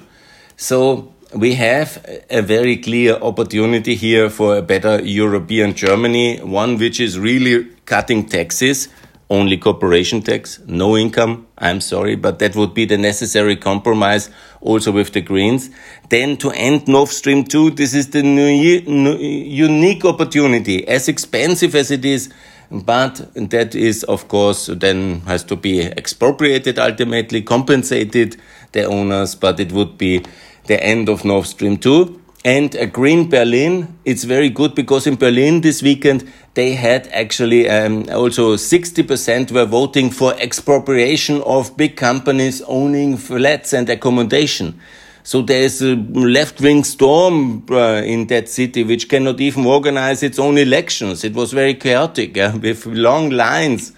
So 0.58 1.12
we 1.34 1.56
have 1.56 2.06
a 2.30 2.44
very 2.44 2.78
clear 2.78 3.16
opportunity 3.16 3.96
here 3.96 4.30
for 4.30 4.58
a 4.58 4.62
better 4.62 5.02
European 5.02 5.74
Germany, 5.74 6.38
one 6.42 6.78
which 6.78 7.00
is 7.00 7.18
really 7.18 7.70
cutting 7.86 8.28
taxes, 8.28 8.88
only 9.32 9.58
corporation 9.58 10.22
tax, 10.22 10.60
no 10.68 10.98
income. 10.98 11.48
I'm 11.58 11.80
sorry, 11.80 12.16
but 12.16 12.40
that 12.40 12.54
would 12.56 12.74
be 12.74 12.86
the 12.86 12.98
necessary 12.98 13.56
compromise 13.56 14.30
also 14.60 14.92
with 14.92 15.14
the 15.14 15.22
Greens. 15.22 15.70
Then 16.10 16.36
to 16.38 16.52
end 16.52 16.88
Nord 16.88 17.08
Stream 17.08 17.46
2, 17.46 17.72
this 17.72 17.94
is 17.94 18.10
the 18.10 18.24
new, 18.24 18.46
unique 18.46 20.04
opportunity, 20.04 20.86
as 20.86 21.08
expensive 21.08 21.76
as 21.76 21.92
it 21.92 22.04
is, 22.04 22.30
but 22.70 23.34
that 23.36 23.74
is, 23.74 24.04
of 24.04 24.28
course, 24.28 24.68
then 24.68 25.22
has 25.22 25.46
to 25.46 25.56
be 25.56 25.82
expropriated 25.82 26.78
ultimately, 26.78 27.42
compensated 27.42 28.36
the 28.74 28.84
owners, 28.84 29.36
but 29.36 29.62
it 29.62 29.72
would 29.72 29.98
be 29.98 30.26
the 30.68 30.84
end 30.84 31.08
of 31.08 31.24
Nord 31.24 31.46
Stream 31.46 31.78
2. 31.78 32.20
And 32.44 32.74
a 32.74 32.88
Green 32.88 33.30
Berlin, 33.30 34.00
it's 34.04 34.24
very 34.24 34.50
good 34.50 34.74
because 34.74 35.06
in 35.06 35.16
Berlin 35.16 35.62
this 35.62 35.84
weekend 35.84 36.28
they 36.54 36.74
had 36.74 37.08
actually 37.08 37.70
um, 37.70 38.06
also 38.10 38.56
60% 38.56 39.52
were 39.52 39.66
voting 39.66 40.10
for 40.10 40.34
expropriation 40.34 41.42
of 41.44 41.78
big 41.78 41.96
companies 41.96 42.62
owning 42.64 43.18
flats 43.18 43.74
and 43.74 43.90
accommodation. 43.90 44.80
So 45.24 45.42
there 45.42 45.62
is 45.62 45.82
a 45.82 45.96
left-wing 45.96 46.84
storm 46.84 47.66
uh, 47.70 48.02
in 48.04 48.28
that 48.28 48.50
city 48.50 48.84
which 48.84 49.08
cannot 49.08 49.40
even 49.40 49.66
organize 49.66 50.24
its 50.24 50.40
own 50.40 50.58
elections. 50.58 51.24
It 51.24 51.34
was 51.34 51.54
very 51.54 51.76
chaotic 51.76 52.36
yeah, 52.36 52.56
with 52.66 52.86
long 52.86 53.30
lines 53.30 53.94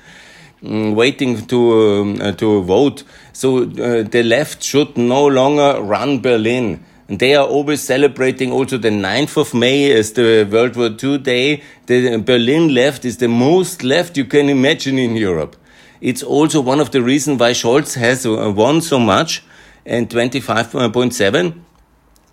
um, 0.64 0.96
waiting 0.96 1.46
to 1.48 2.02
um, 2.02 2.22
uh, 2.22 2.32
to 2.34 2.62
vote. 2.64 3.04
So 3.32 3.64
uh, 3.64 4.04
the 4.04 4.24
left 4.24 4.62
should 4.62 4.98
no 4.98 5.26
longer 5.26 5.82
run 5.82 6.20
Berlin. 6.20 6.84
They 7.20 7.36
are 7.36 7.46
always 7.46 7.82
celebrating 7.82 8.52
also 8.52 8.78
the 8.78 8.90
9th 8.90 9.38
of 9.38 9.54
May 9.54 9.92
as 9.92 10.14
the 10.14 10.48
World 10.52 10.76
War 10.76 10.90
II 11.02 11.20
day. 11.20 11.62
The 11.86 12.18
Berlin 12.18 12.74
left 12.74 13.06
is 13.06 13.18
the 13.18 13.28
most 13.28 13.84
left 13.84 14.18
you 14.18 14.26
can 14.26 14.50
imagine 14.50 14.98
in 14.98 15.16
Europe. 15.16 15.56
It's 16.02 16.24
also 16.24 16.60
one 16.60 16.80
of 16.80 16.92
the 16.92 17.02
reasons 17.02 17.40
why 17.40 17.52
Scholz 17.52 17.96
has 17.96 18.26
uh, 18.26 18.52
won 18.56 18.82
so 18.82 19.00
much 19.00 19.44
and 19.86 20.10
25.7 20.10 21.62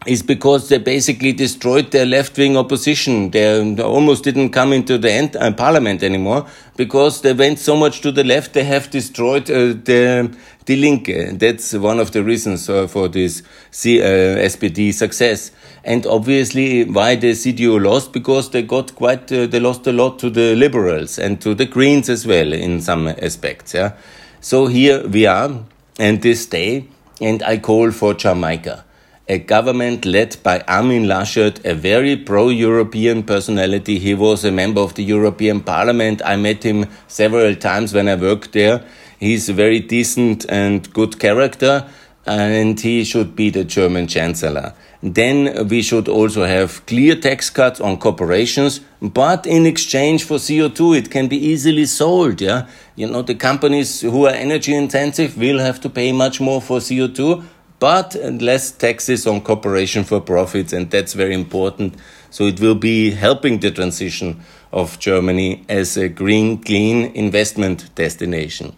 is 0.06 0.22
because 0.22 0.70
they 0.70 0.78
basically 0.78 1.32
destroyed 1.32 1.90
their 1.90 2.06
left 2.06 2.38
wing 2.38 2.56
opposition. 2.56 3.30
They 3.30 3.82
almost 3.82 4.24
didn't 4.24 4.50
come 4.50 4.72
into 4.72 4.96
the 4.96 5.12
end, 5.12 5.36
uh, 5.36 5.52
parliament 5.52 6.02
anymore 6.02 6.46
because 6.76 7.20
they 7.20 7.34
went 7.34 7.58
so 7.58 7.76
much 7.76 8.00
to 8.00 8.10
the 8.10 8.24
left. 8.24 8.54
They 8.54 8.64
have 8.64 8.90
destroyed 8.90 9.50
uh, 9.50 9.74
the 9.84 10.34
Die 10.64 10.76
Linke. 10.76 11.38
That's 11.38 11.74
one 11.74 12.00
of 12.00 12.12
the 12.12 12.24
reasons 12.24 12.70
uh, 12.70 12.86
for 12.86 13.08
this 13.08 13.42
C, 13.70 14.00
uh, 14.00 14.04
SPD 14.04 14.94
success. 14.94 15.52
And 15.84 16.06
obviously, 16.06 16.84
why 16.84 17.16
the 17.16 17.32
CDU 17.32 17.82
lost? 17.82 18.14
Because 18.14 18.50
they 18.50 18.62
got 18.62 18.94
quite, 18.94 19.30
uh, 19.30 19.46
they 19.46 19.60
lost 19.60 19.86
a 19.86 19.92
lot 19.92 20.18
to 20.20 20.30
the 20.30 20.56
liberals 20.56 21.18
and 21.18 21.42
to 21.42 21.54
the 21.54 21.66
Greens 21.66 22.08
as 22.08 22.26
well 22.26 22.54
in 22.54 22.80
some 22.80 23.06
aspects. 23.06 23.74
Yeah. 23.74 23.92
So 24.40 24.66
here 24.66 25.06
we 25.06 25.26
are, 25.26 25.50
and 25.98 26.22
this 26.22 26.46
day, 26.46 26.86
and 27.20 27.42
I 27.42 27.58
call 27.58 27.90
for 27.90 28.14
Jamaica 28.14 28.86
a 29.30 29.38
government 29.38 30.04
led 30.04 30.36
by 30.42 30.58
Armin 30.66 31.04
Laschet, 31.04 31.64
a 31.64 31.72
very 31.72 32.16
pro-European 32.16 33.22
personality. 33.22 33.96
He 34.00 34.12
was 34.12 34.44
a 34.44 34.50
member 34.50 34.80
of 34.80 34.94
the 34.94 35.04
European 35.04 35.60
Parliament. 35.60 36.20
I 36.24 36.34
met 36.34 36.64
him 36.64 36.86
several 37.06 37.54
times 37.54 37.94
when 37.94 38.08
I 38.08 38.16
worked 38.16 38.50
there. 38.50 38.82
He's 39.20 39.48
a 39.48 39.52
very 39.52 39.78
decent 39.78 40.46
and 40.48 40.92
good 40.92 41.20
character, 41.20 41.88
and 42.26 42.80
he 42.80 43.04
should 43.04 43.36
be 43.36 43.50
the 43.50 43.62
German 43.62 44.08
Chancellor. 44.08 44.74
Then 45.00 45.68
we 45.68 45.82
should 45.82 46.08
also 46.08 46.44
have 46.44 46.84
clear 46.86 47.14
tax 47.14 47.50
cuts 47.50 47.80
on 47.80 47.98
corporations, 47.98 48.80
but 49.00 49.46
in 49.46 49.64
exchange 49.64 50.24
for 50.24 50.38
CO2, 50.38 50.98
it 50.98 51.10
can 51.12 51.28
be 51.28 51.36
easily 51.36 51.86
sold. 51.86 52.40
Yeah, 52.40 52.66
you 52.96 53.06
know 53.06 53.22
the 53.22 53.36
companies 53.36 54.00
who 54.00 54.26
are 54.26 54.34
energy 54.34 54.74
intensive 54.74 55.38
will 55.38 55.60
have 55.60 55.80
to 55.82 55.88
pay 55.88 56.10
much 56.10 56.40
more 56.40 56.60
for 56.60 56.80
CO2 56.80 57.44
but 57.80 58.14
less 58.40 58.70
taxes 58.70 59.26
on 59.26 59.40
corporation 59.40 60.04
for 60.04 60.20
profits, 60.20 60.72
and 60.72 60.90
that's 60.90 61.14
very 61.14 61.34
important. 61.34 61.96
So 62.30 62.44
it 62.44 62.60
will 62.60 62.76
be 62.76 63.10
helping 63.10 63.58
the 63.58 63.70
transition 63.70 64.42
of 64.70 64.98
Germany 64.98 65.64
as 65.68 65.96
a 65.96 66.08
green, 66.08 66.62
clean 66.62 67.06
investment 67.16 67.92
destination. 67.94 68.76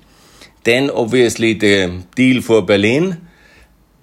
Then, 0.64 0.88
obviously, 0.90 1.54
the 1.54 2.04
deal 2.14 2.40
for 2.40 2.62
Berlin. 2.62 3.28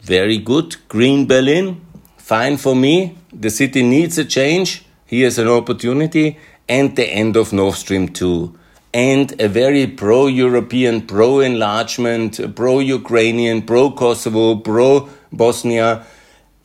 Very 0.01 0.37
good. 0.37 0.75
Green 0.89 1.25
Berlin. 1.25 1.81
Fine 2.17 2.57
for 2.57 2.75
me. 2.75 3.17
The 3.31 3.49
city 3.49 3.81
needs 3.81 4.17
a 4.17 4.25
change. 4.25 4.85
Here's 5.05 5.39
an 5.39 5.47
opportunity. 5.47 6.37
And 6.67 6.95
the 6.95 7.07
end 7.07 7.37
of 7.37 7.53
Nord 7.53 7.75
Stream 7.75 8.09
2 8.09 8.58
and 8.93 9.39
a 9.39 9.48
very 9.48 9.86
pro 9.88 10.27
European, 10.27 11.01
pro 11.05 11.39
enlargement, 11.39 12.55
pro 12.55 12.79
Ukrainian, 12.79 13.62
pro 13.62 13.91
Kosovo, 13.91 14.55
pro 14.55 15.10
Bosnia, 15.31 16.05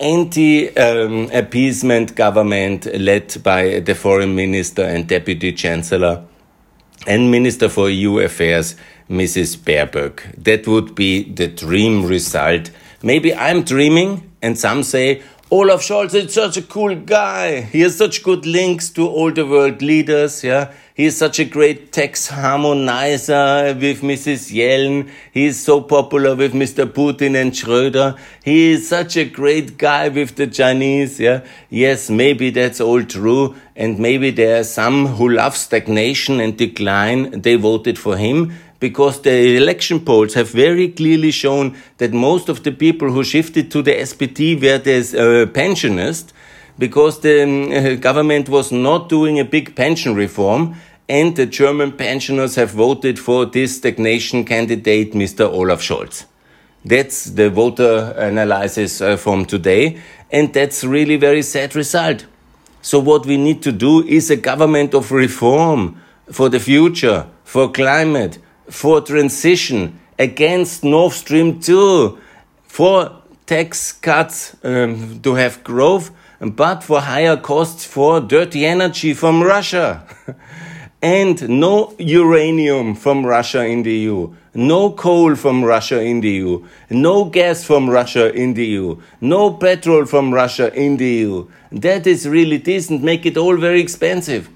anti 0.01 0.75
um, 0.77 1.31
appeasement 1.33 2.15
government 2.15 2.87
led 2.99 3.43
by 3.43 3.81
the 3.81 3.95
foreign 3.95 4.35
minister 4.35 4.83
and 4.83 5.07
deputy 5.07 5.53
chancellor 5.53 6.25
and 7.07 7.31
minister 7.31 7.69
for 7.69 7.91
EU 7.91 8.19
affairs, 8.21 8.77
Mrs. 9.11 9.59
Baerbock. 9.59 10.23
That 10.43 10.67
would 10.67 10.95
be 10.95 11.25
the 11.25 11.49
dream 11.49 12.07
result. 12.07 12.71
Maybe 13.03 13.35
I'm 13.35 13.63
dreaming, 13.63 14.33
and 14.41 14.59
some 14.59 14.83
say, 14.83 15.23
Olaf 15.51 15.83
Scholz 15.83 16.15
is 16.15 16.33
such 16.33 16.57
a 16.57 16.63
cool 16.63 16.97
guy. 16.97 17.61
He 17.61 17.81
has 17.81 17.99
such 17.99 18.23
good 18.23 18.47
links 18.47 18.89
to 18.91 19.07
all 19.07 19.31
the 19.31 19.47
world 19.47 19.83
leaders. 19.83 20.43
Yeah, 20.43 20.73
he 20.95 21.07
is 21.07 21.17
such 21.17 21.41
a 21.41 21.45
great 21.45 21.91
tax 21.91 22.29
harmonizer 22.31 23.75
with 23.81 24.03
Mrs. 24.03 24.55
Yellen. 24.55 25.11
He's 25.33 25.59
so 25.59 25.81
popular 25.81 26.37
with 26.37 26.53
Mr. 26.53 26.87
Putin 26.87 27.35
and 27.35 27.51
Schröder. 27.51 28.17
He 28.45 28.71
is 28.71 28.89
such 28.89 29.17
a 29.17 29.25
great 29.25 29.77
guy 29.77 30.09
with 30.09 30.37
the 30.37 30.47
Chinese. 30.47 31.19
Yeah, 31.19 31.45
yes, 31.69 32.11
maybe 32.11 32.51
that's 32.51 32.81
all 32.81 33.03
true, 33.03 33.57
and 33.75 33.99
maybe 33.99 34.31
there 34.31 34.61
are 34.61 34.65
some 34.65 35.07
who 35.07 35.31
love 35.31 35.57
stagnation 35.57 36.39
and 36.39 36.57
decline. 36.57 37.41
They 37.41 37.57
voted 37.57 37.99
for 37.99 38.17
him 38.17 38.53
because 38.79 39.21
the 39.23 39.57
election 39.57 39.99
polls 39.99 40.35
have 40.35 40.51
very 40.51 40.91
clearly 40.91 41.33
shown 41.33 41.77
that 41.99 42.13
most 42.13 42.49
of 42.49 42.63
the 42.63 42.71
people 42.71 43.11
who 43.11 43.25
shifted 43.25 43.69
to 43.73 43.83
the 43.83 43.95
SPD 43.95 44.55
were 44.63 44.79
the 44.79 44.99
uh, 45.01 45.47
pensionists 45.47 46.33
because 46.79 47.21
the 47.21 47.43
um, 47.43 48.01
government 48.01 48.49
was 48.49 48.73
not 48.73 49.09
doing 49.09 49.39
a 49.39 49.45
big 49.45 49.77
pension 49.77 50.15
reform 50.15 50.75
and 51.09 51.37
the 51.37 51.47
German 51.47 51.93
pensioners 51.93 52.55
have 52.55 52.71
voted 52.71 53.19
for 53.19 53.45
this 53.47 53.77
stagnation 53.77 54.45
candidate, 54.45 55.13
Mr. 55.13 55.49
Olaf 55.51 55.81
Scholz. 55.81 56.25
That's 56.85 57.25
the 57.25 57.51
voter 57.51 58.15
analysis 58.17 59.01
uh, 59.01 59.17
from 59.17 59.45
today, 59.45 60.01
and 60.31 60.53
that's 60.53 60.85
really 60.85 61.17
very 61.17 61.43
sad 61.43 61.75
result. 61.75 62.27
So 62.83 62.99
what 62.99 63.25
we 63.25 63.37
need 63.37 63.63
to 63.63 63.73
do 63.73 64.07
is 64.07 64.31
a 64.31 64.37
government 64.37 64.95
of 64.95 65.11
reform 65.11 66.01
for 66.31 66.49
the 66.49 66.61
future, 66.61 67.27
for 67.45 67.71
climate, 67.71 68.39
for 68.69 69.01
transition, 69.01 69.99
against 70.19 70.85
Nord 70.85 71.13
Stream 71.13 71.61
2, 71.61 72.19
for 72.65 73.23
tax 73.47 73.93
cuts 73.93 74.57
um, 74.63 75.21
to 75.21 75.35
have 75.35 75.65
growth, 75.65 76.11
but 76.41 76.83
for 76.83 77.01
higher 77.01 77.37
costs 77.37 77.85
for 77.85 78.21
dirty 78.21 78.65
energy 78.67 79.15
from 79.15 79.43
Russia. 79.43 80.07
and 81.05 81.47
no 81.51 81.95
uranium 81.99 82.95
from 82.95 83.27
Russia 83.27 83.67
in 83.67 83.83
the 83.83 83.93
EU, 83.93 84.35
no 84.55 84.91
coal 84.93 85.35
from 85.35 85.63
Russia 85.63 86.01
in 86.01 86.21
the 86.21 86.31
EU, 86.31 86.65
no 86.89 87.27
gas 87.27 87.63
from 87.63 87.91
Russia 87.91 88.33
in 88.33 88.55
the 88.55 88.65
EU, 88.65 88.97
no 89.21 89.53
petrol 89.53 90.07
from 90.07 90.33
Russia 90.33 90.73
in 90.73 90.97
the 90.97 91.07
EU. 91.07 91.47
That 91.71 92.07
is 92.07 92.27
really 92.27 92.57
decent, 92.57 93.03
make 93.03 93.27
it 93.27 93.37
all 93.37 93.57
very 93.59 93.83
expensive. 93.83 94.49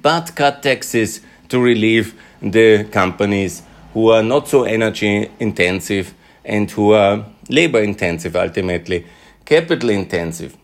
But 0.00 0.36
cut 0.36 0.62
taxes 0.62 1.20
to 1.48 1.58
relieve 1.58 2.14
the 2.40 2.84
companies 2.92 3.62
who 3.92 4.10
are 4.10 4.22
not 4.22 4.46
so 4.46 4.62
energy 4.62 5.28
intensive 5.40 6.14
and 6.44 6.70
who 6.70 6.92
are 6.92 7.24
labor 7.48 7.80
intensive 7.80 8.36
ultimately, 8.36 9.04
capital 9.44 9.90
intensive. 9.90 10.56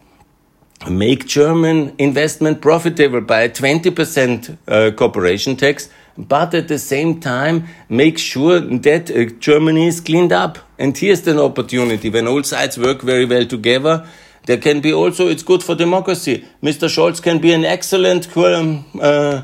Make 0.89 1.27
German 1.27 1.95
investment 1.99 2.61
profitable 2.61 3.23
by 3.23 3.43
a 3.43 3.49
20% 3.49 4.59
uh, 4.69 4.91
corporation 4.93 5.57
tax, 5.57 5.89
but 6.19 6.53
at 6.53 6.69
the 6.69 6.79
same 6.79 7.21
time 7.21 7.69
make 7.89 8.19
sure 8.19 8.61
that 8.61 9.11
uh, 9.11 9.35
Germany 9.39 9.87
is 9.87 10.01
cleaned 10.01 10.33
up. 10.33 10.59
And 10.79 10.97
here's 10.97 11.27
an 11.27 11.39
opportunity 11.39 12.11
when 12.11 12.29
all 12.29 12.43
sides 12.43 12.77
work 12.77 13.01
very 13.01 13.25
well 13.25 13.47
together. 13.47 14.07
There 14.45 14.59
can 14.59 14.81
be 14.81 14.93
also, 14.93 15.29
it's 15.29 15.43
good 15.43 15.63
for 15.63 15.75
democracy. 15.75 16.45
Mr. 16.63 16.89
Scholz 16.89 17.23
can 17.23 17.39
be 17.39 17.53
an 17.55 17.65
excellent 17.65 18.37
um, 18.37 18.85
uh, 19.01 19.43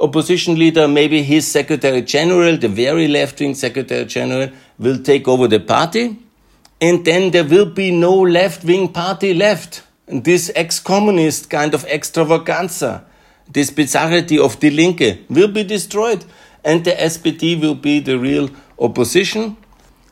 opposition 0.00 0.58
leader, 0.58 0.88
maybe 0.88 1.22
his 1.22 1.46
secretary 1.46 2.02
general, 2.02 2.56
the 2.56 2.68
very 2.68 3.06
left 3.06 3.38
wing 3.38 3.54
secretary 3.54 4.06
general, 4.06 4.50
will 4.78 4.98
take 5.00 5.28
over 5.28 5.46
the 5.46 5.60
party. 5.60 6.18
And 6.80 7.04
then 7.04 7.30
there 7.30 7.44
will 7.44 7.66
be 7.66 7.92
no 7.92 8.18
left 8.18 8.64
wing 8.64 8.92
party 8.92 9.34
left. 9.34 9.84
This 10.12 10.50
ex 10.56 10.80
communist 10.80 11.50
kind 11.50 11.72
of 11.72 11.84
extravaganza, 11.84 13.04
this 13.48 13.70
bizarrity 13.70 14.38
of 14.38 14.58
Die 14.58 14.68
Linke 14.68 15.20
will 15.28 15.48
be 15.48 15.62
destroyed. 15.62 16.24
And 16.64 16.84
the 16.84 16.92
SPD 16.92 17.60
will 17.60 17.76
be 17.76 18.00
the 18.00 18.18
real 18.18 18.50
opposition. 18.78 19.56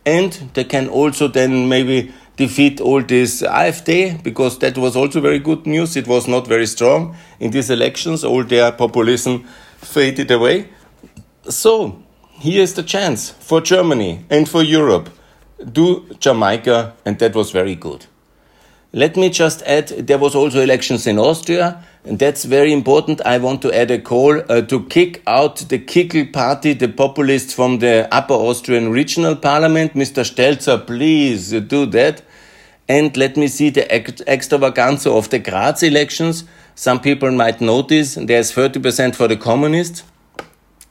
And 0.07 0.33
they 0.55 0.65
can 0.65 0.89
also 0.89 1.27
then 1.29 1.69
maybe 1.69 2.13
defeat 2.37 2.81
all 2.81 3.03
this 3.03 3.43
AfD 3.43 4.23
because 4.23 4.61
that 4.61 4.79
was 4.79 4.95
also 4.95 5.21
very 5.21 5.41
good 5.41 5.67
news. 5.67 5.97
It 5.97 6.07
was 6.07 6.29
not 6.29 6.47
very 6.47 6.67
strong 6.67 7.17
in 7.41 7.51
these 7.51 7.69
elections. 7.69 8.25
All 8.25 8.45
their 8.45 8.71
populism 8.73 9.45
faded 9.79 10.31
away. 10.31 10.69
So, 11.49 12.03
here's 12.35 12.75
the 12.75 12.85
chance 12.85 13.31
for 13.31 13.61
Germany 13.61 14.25
and 14.31 14.49
for 14.49 14.63
Europe. 14.63 15.11
Do 15.73 16.07
Jamaica, 16.21 16.95
and 17.05 17.19
that 17.19 17.35
was 17.35 17.51
very 17.51 17.75
good. 17.75 18.07
Let 18.93 19.19
me 19.19 19.29
just 19.29 19.61
add, 19.63 19.89
there 19.89 20.17
was 20.17 20.35
also 20.35 20.61
elections 20.63 21.07
in 21.07 21.19
Austria, 21.19 21.85
and 22.05 22.19
that's 22.19 22.45
very 22.45 22.73
important. 22.73 23.21
I 23.21 23.37
want 23.37 23.61
to 23.63 23.73
add 23.73 23.91
a 23.91 23.99
call 23.99 24.41
uh, 24.49 24.63
to 24.63 24.85
kick 24.87 25.23
out 25.27 25.57
the 25.57 25.79
Kickl 25.79 26.33
party, 26.33 26.73
the 26.73 26.89
populists 26.89 27.53
from 27.53 27.81
the 27.81 28.09
Upper 28.11 28.33
Austrian 28.33 28.91
Regional 28.91 29.37
Parliament. 29.37 29.93
Mr. 29.93 30.25
Stelzer, 30.25 30.87
please 30.87 31.51
do 31.51 31.85
that. 31.85 32.23
And 32.89 33.15
let 33.19 33.37
me 33.37 33.49
see 33.49 33.69
the 33.69 33.85
extravaganza 34.27 35.11
of 35.11 35.29
the 35.29 35.39
Graz 35.39 35.83
elections. 35.83 36.45
Some 36.75 37.01
people 37.01 37.31
might 37.31 37.61
notice 37.61 38.15
there's 38.15 38.53
30% 38.53 39.15
for 39.15 39.29
the 39.29 39.37
communists. 39.37 40.03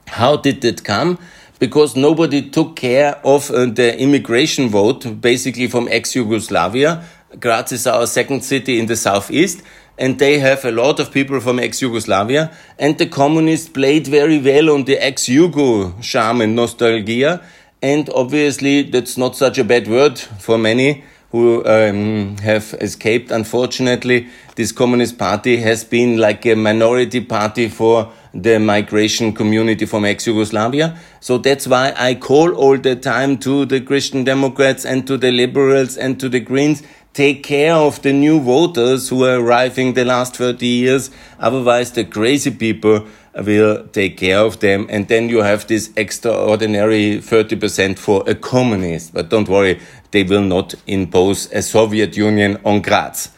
How 0.06 0.38
did 0.38 0.62
that 0.62 0.84
come? 0.84 1.18
Because 1.58 1.95
nobody 1.95 2.48
took 2.48 2.76
care 2.76 3.19
of 3.26 3.50
uh, 3.50 3.65
the 3.65 4.00
immigration 4.00 4.69
vote, 4.69 5.19
basically 5.19 5.65
from 5.65 5.88
ex-Yugoslavia. 5.88 7.04
Graz 7.40 7.72
is 7.72 7.88
our 7.88 8.08
second 8.08 8.44
city 8.44 8.80
in 8.80 8.86
the 8.86 8.96
southeast 8.96 9.62
and 9.98 10.20
they 10.20 10.40
have 10.40 10.63
a 10.66 10.72
lot 10.72 11.00
of 11.00 11.12
people 11.12 11.40
from 11.40 11.60
ex-Yugoslavia, 11.60 12.56
and 12.78 12.98
the 12.98 13.08
communists 13.08 13.68
played 13.68 14.06
very 14.06 14.40
well 14.40 14.70
on 14.70 14.84
the 14.84 14.98
ex-Yugo 14.98 16.02
charm 16.04 16.42
and 16.42 16.56
nostalgia, 16.56 17.44
and 17.82 18.10
obviously 18.12 18.84
that's 18.84 19.18
not 19.18 19.36
such 19.36 19.58
a 19.58 19.63
bad 19.63 19.88
word 19.88 20.20
for 20.20 20.58
many, 20.58 21.04
who 21.32 21.66
um, 21.66 22.38
have 22.38 22.74
escaped. 22.80 23.32
Unfortunately, 23.32 24.28
this 24.56 24.72
Communist 24.72 25.18
Party 25.18 25.58
has 25.58 25.84
been 25.84 26.18
like 26.18 26.46
a 26.46 26.56
minority 26.56 27.20
party 27.20 27.68
for 27.68 28.12
the 28.34 28.60
migration 28.60 29.34
community 29.34 29.86
from 29.86 30.06
ex-Yugoslavia. 30.06 30.98
So 31.20 31.38
that's 31.38 31.68
why 31.68 31.94
I 31.98 32.16
call 32.16 32.54
all 32.54 32.78
the 32.78 32.96
time 32.96 33.38
to 33.40 33.66
the 33.66 33.82
Christian 33.82 34.24
Democrats 34.24 34.86
and 34.86 35.06
to 35.08 35.18
the 35.18 35.32
liberals 35.32 35.98
and 35.98 36.20
to 36.20 36.30
the 36.30 36.40
Greens, 36.40 36.82
take 37.17 37.41
care 37.41 37.73
of 37.73 37.99
the 38.03 38.13
new 38.13 38.39
voters 38.39 39.10
who 39.10 39.23
are 39.23 39.39
arriving 39.39 39.93
the 39.95 40.06
last 40.06 40.36
30 40.36 40.67
years. 40.67 41.10
Otherwise, 41.39 41.91
the 41.93 42.06
crazy 42.06 42.51
people 42.51 43.08
will 43.34 43.88
take 43.88 44.17
care 44.17 44.38
of 44.38 44.60
them. 44.60 44.86
And 44.88 45.08
then 45.08 45.27
you 45.27 45.39
have 45.39 45.65
this 45.65 45.89
extraordinary 45.97 47.17
30% 47.17 47.97
for 47.97 48.23
a 48.30 48.36
communist. 48.36 49.15
But 49.15 49.30
don't 49.30 49.49
worry, 49.49 49.80
they 50.12 50.21
will 50.21 50.43
not 50.43 50.75
impose 50.86 51.51
a 51.51 51.63
Soviet 51.63 52.15
Union 52.15 52.60
on 52.63 52.84
Graz. 52.84 53.32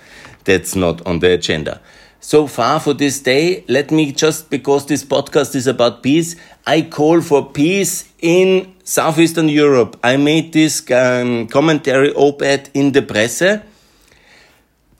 That's 0.43 0.75
not 0.75 1.07
on 1.07 1.19
the 1.19 1.31
agenda. 1.31 1.79
So 2.19 2.47
far 2.47 2.81
for 2.81 2.93
this 2.93 3.21
day, 3.21 3.63
let 3.69 3.91
me 3.91 4.11
just, 4.11 4.49
because 4.49 4.87
this 4.87 5.05
podcast 5.05 5.55
is 5.55 5.67
about 5.67 6.03
peace, 6.03 6.35
I 6.67 6.81
call 6.81 7.21
for 7.21 7.49
peace 7.49 8.11
in 8.19 8.75
Southeastern 8.83 9.47
Europe. 9.47 9.97
I 10.03 10.17
made 10.17 10.51
this 10.51 10.83
um, 10.91 11.47
commentary 11.47 12.13
op-ed 12.13 12.69
in 12.73 12.91
the 12.91 13.01
Presse 13.01 13.61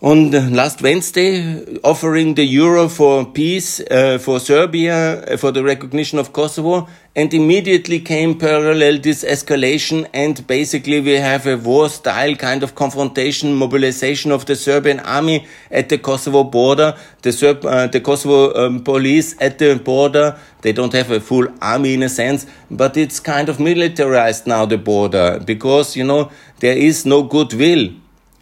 on 0.02 0.32
last 0.32 0.82
Wednesday, 0.82 1.78
offering 1.84 2.36
the 2.36 2.44
euro 2.46 2.88
for 2.88 3.26
peace 3.26 3.82
uh, 3.92 4.18
for 4.18 4.40
Serbia, 4.40 5.22
uh, 5.24 5.36
for 5.36 5.52
the 5.52 5.62
recognition 5.62 6.18
of 6.18 6.32
Kosovo, 6.32 6.88
and 7.18 7.34
immediately 7.34 8.00
came 8.00 8.38
parallel 8.38 9.00
this 9.00 9.26
escalation, 9.26 10.08
and 10.14 10.48
basically 10.48 11.02
we 11.02 11.16
have 11.16 11.46
a 11.48 11.58
war-style 11.58 12.36
kind 12.36 12.64
of 12.64 12.76
confrontation, 12.76 13.54
mobilization 13.54 14.32
of 14.32 14.46
the 14.46 14.56
Serbian 14.56 15.02
army 15.02 15.46
at 15.70 15.90
the 15.90 15.98
Kosovo 15.98 16.46
border, 16.46 16.96
the 17.22 17.34
Serb, 17.34 17.66
uh, 17.66 17.88
the 17.88 18.00
Kosovo 18.00 18.54
um, 18.54 18.82
police 18.82 19.36
at 19.42 19.60
the 19.60 19.76
border. 19.76 20.40
They 20.62 20.72
don't 20.72 20.94
have 20.94 21.12
a 21.12 21.20
full 21.20 21.50
army 21.62 21.96
in 21.96 22.04
a 22.04 22.10
sense, 22.10 22.46
but 22.72 22.96
it's 22.96 23.20
kind 23.20 23.50
of 23.50 23.60
militarized 23.60 24.48
now 24.48 24.66
the 24.66 24.78
border 24.78 25.42
because 25.44 25.98
you 25.98 26.06
know 26.06 26.32
there 26.60 26.78
is 26.78 27.06
no 27.06 27.24
goodwill 27.24 27.90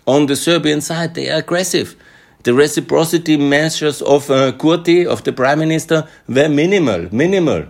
on 0.07 0.25
the 0.25 0.35
Serbian 0.35 0.81
side. 0.81 1.13
They 1.13 1.29
are 1.29 1.39
aggressive. 1.39 1.95
The 2.43 2.53
reciprocity 2.53 3.35
measures 3.35 4.01
of 4.01 4.31
uh, 4.31 4.53
Kurti, 4.53 5.05
of 5.05 5.23
the 5.23 5.33
prime 5.33 5.59
minister, 5.59 6.07
were 6.27 6.49
minimal, 6.49 7.13
minimal. 7.13 7.65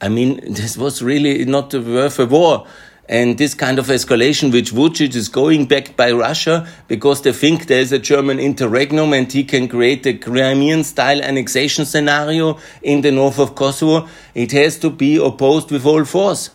I 0.00 0.08
mean, 0.08 0.40
this 0.54 0.76
was 0.76 1.02
really 1.02 1.44
not 1.44 1.74
worth 1.74 2.18
a 2.18 2.26
war. 2.26 2.66
And 3.10 3.38
this 3.38 3.54
kind 3.54 3.78
of 3.78 3.86
escalation, 3.86 4.52
which 4.52 4.72
Vucic 4.72 5.14
is 5.14 5.30
going 5.30 5.64
back 5.64 5.96
by 5.96 6.12
Russia 6.12 6.68
because 6.88 7.22
they 7.22 7.32
think 7.32 7.66
there's 7.66 7.90
a 7.90 7.98
German 7.98 8.38
interregnum 8.38 9.14
and 9.14 9.32
he 9.32 9.44
can 9.44 9.66
create 9.66 10.04
a 10.04 10.12
Crimean 10.12 10.84
style 10.84 11.22
annexation 11.22 11.86
scenario 11.86 12.58
in 12.82 13.00
the 13.00 13.10
north 13.10 13.38
of 13.38 13.54
Kosovo, 13.54 14.06
it 14.34 14.52
has 14.52 14.78
to 14.80 14.90
be 14.90 15.16
opposed 15.16 15.70
with 15.70 15.86
all 15.86 16.04
force. 16.04 16.50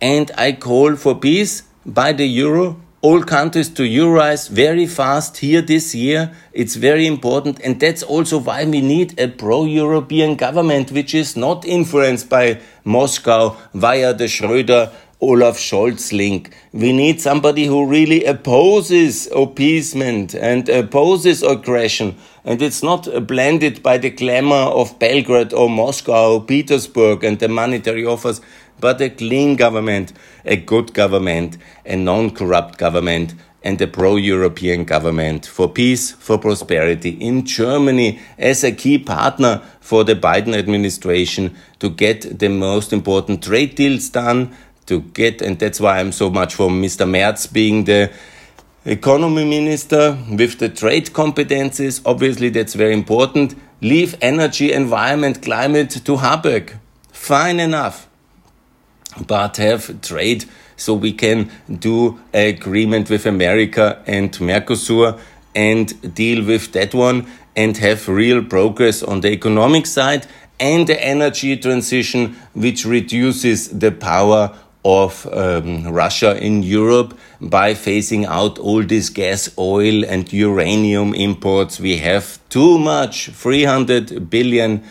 And 0.00 0.32
I 0.36 0.50
call 0.50 0.96
for 0.96 1.14
peace 1.14 1.62
by 1.86 2.12
the 2.12 2.26
euro 2.26 2.80
all 3.02 3.20
countries 3.24 3.68
to 3.68 3.82
Euroize 3.82 4.48
very 4.48 4.86
fast 4.86 5.38
here 5.38 5.60
this 5.60 5.92
year. 5.92 6.32
It's 6.52 6.76
very 6.76 7.06
important. 7.06 7.60
And 7.64 7.80
that's 7.80 8.04
also 8.04 8.38
why 8.38 8.64
we 8.64 8.80
need 8.80 9.18
a 9.18 9.26
pro-European 9.26 10.36
government, 10.36 10.92
which 10.92 11.12
is 11.12 11.36
not 11.36 11.64
influenced 11.64 12.28
by 12.28 12.60
Moscow 12.84 13.56
via 13.74 14.14
the 14.14 14.24
Schröder 14.24 14.92
Olaf 15.20 15.56
Scholz 15.56 16.12
link. 16.12 16.52
We 16.72 16.92
need 16.92 17.20
somebody 17.20 17.66
who 17.66 17.86
really 17.86 18.24
opposes 18.24 19.28
appeasement 19.32 20.34
and 20.34 20.68
opposes 20.68 21.42
aggression. 21.42 22.16
And 22.44 22.60
it's 22.60 22.82
not 22.82 23.08
blended 23.28 23.84
by 23.84 23.98
the 23.98 24.10
glamour 24.10 24.54
of 24.80 24.98
Belgrade 24.98 25.52
or 25.52 25.70
Moscow 25.70 26.34
or 26.34 26.44
Petersburg 26.44 27.22
and 27.22 27.38
the 27.38 27.48
monetary 27.48 28.04
offers 28.04 28.40
but 28.82 29.00
a 29.00 29.08
clean 29.08 29.56
government, 29.56 30.12
a 30.44 30.56
good 30.56 30.92
government, 30.92 31.56
a 31.86 31.96
non-corrupt 31.96 32.76
government, 32.76 33.32
and 33.64 33.80
a 33.80 33.86
pro-European 33.86 34.84
government 34.84 35.46
for 35.46 35.68
peace, 35.68 36.10
for 36.10 36.36
prosperity 36.36 37.10
in 37.10 37.46
Germany 37.46 38.18
as 38.36 38.64
a 38.64 38.72
key 38.72 38.98
partner 38.98 39.62
for 39.80 40.02
the 40.02 40.16
Biden 40.16 40.52
administration 40.54 41.54
to 41.78 41.88
get 41.88 42.40
the 42.40 42.48
most 42.48 42.92
important 42.92 43.44
trade 43.44 43.76
deals 43.76 44.10
done, 44.10 44.52
to 44.86 45.00
get, 45.00 45.40
and 45.40 45.60
that's 45.60 45.80
why 45.80 46.00
I'm 46.00 46.10
so 46.10 46.28
much 46.28 46.56
for 46.56 46.68
Mr. 46.68 47.08
Merz 47.08 47.46
being 47.46 47.84
the 47.84 48.10
economy 48.84 49.44
minister 49.44 50.18
with 50.28 50.58
the 50.58 50.68
trade 50.68 51.06
competencies. 51.10 52.02
Obviously, 52.04 52.48
that's 52.48 52.74
very 52.74 52.94
important. 52.94 53.54
Leave 53.80 54.16
energy, 54.20 54.72
environment, 54.72 55.40
climate 55.40 55.90
to 55.90 56.16
Habeck. 56.16 56.78
Fine 57.12 57.60
enough. 57.60 58.08
But 59.26 59.56
have 59.58 60.00
trade 60.00 60.46
so 60.76 60.94
we 60.94 61.12
can 61.12 61.50
do 61.68 62.20
agreement 62.32 63.10
with 63.10 63.26
America 63.26 64.02
and 64.06 64.32
Mercosur 64.32 65.18
and 65.54 66.14
deal 66.14 66.44
with 66.44 66.72
that 66.72 66.94
one 66.94 67.26
and 67.54 67.76
have 67.76 68.08
real 68.08 68.42
progress 68.42 69.02
on 69.02 69.20
the 69.20 69.30
economic 69.30 69.86
side 69.86 70.26
and 70.58 70.86
the 70.86 71.04
energy 71.04 71.56
transition, 71.56 72.36
which 72.54 72.84
reduces 72.84 73.68
the 73.68 73.90
power 73.90 74.56
of 74.84 75.26
um, 75.32 75.88
Russia 75.88 76.36
in 76.36 76.62
Europe 76.62 77.18
by 77.40 77.74
phasing 77.74 78.24
out 78.24 78.58
all 78.58 78.82
this 78.82 79.10
gas, 79.10 79.50
oil, 79.58 80.04
and 80.04 80.32
uranium 80.32 81.14
imports. 81.14 81.78
We 81.78 81.98
have 81.98 82.38
too 82.48 82.78
much, 82.78 83.28
300 83.30 84.28
billion 84.28 84.82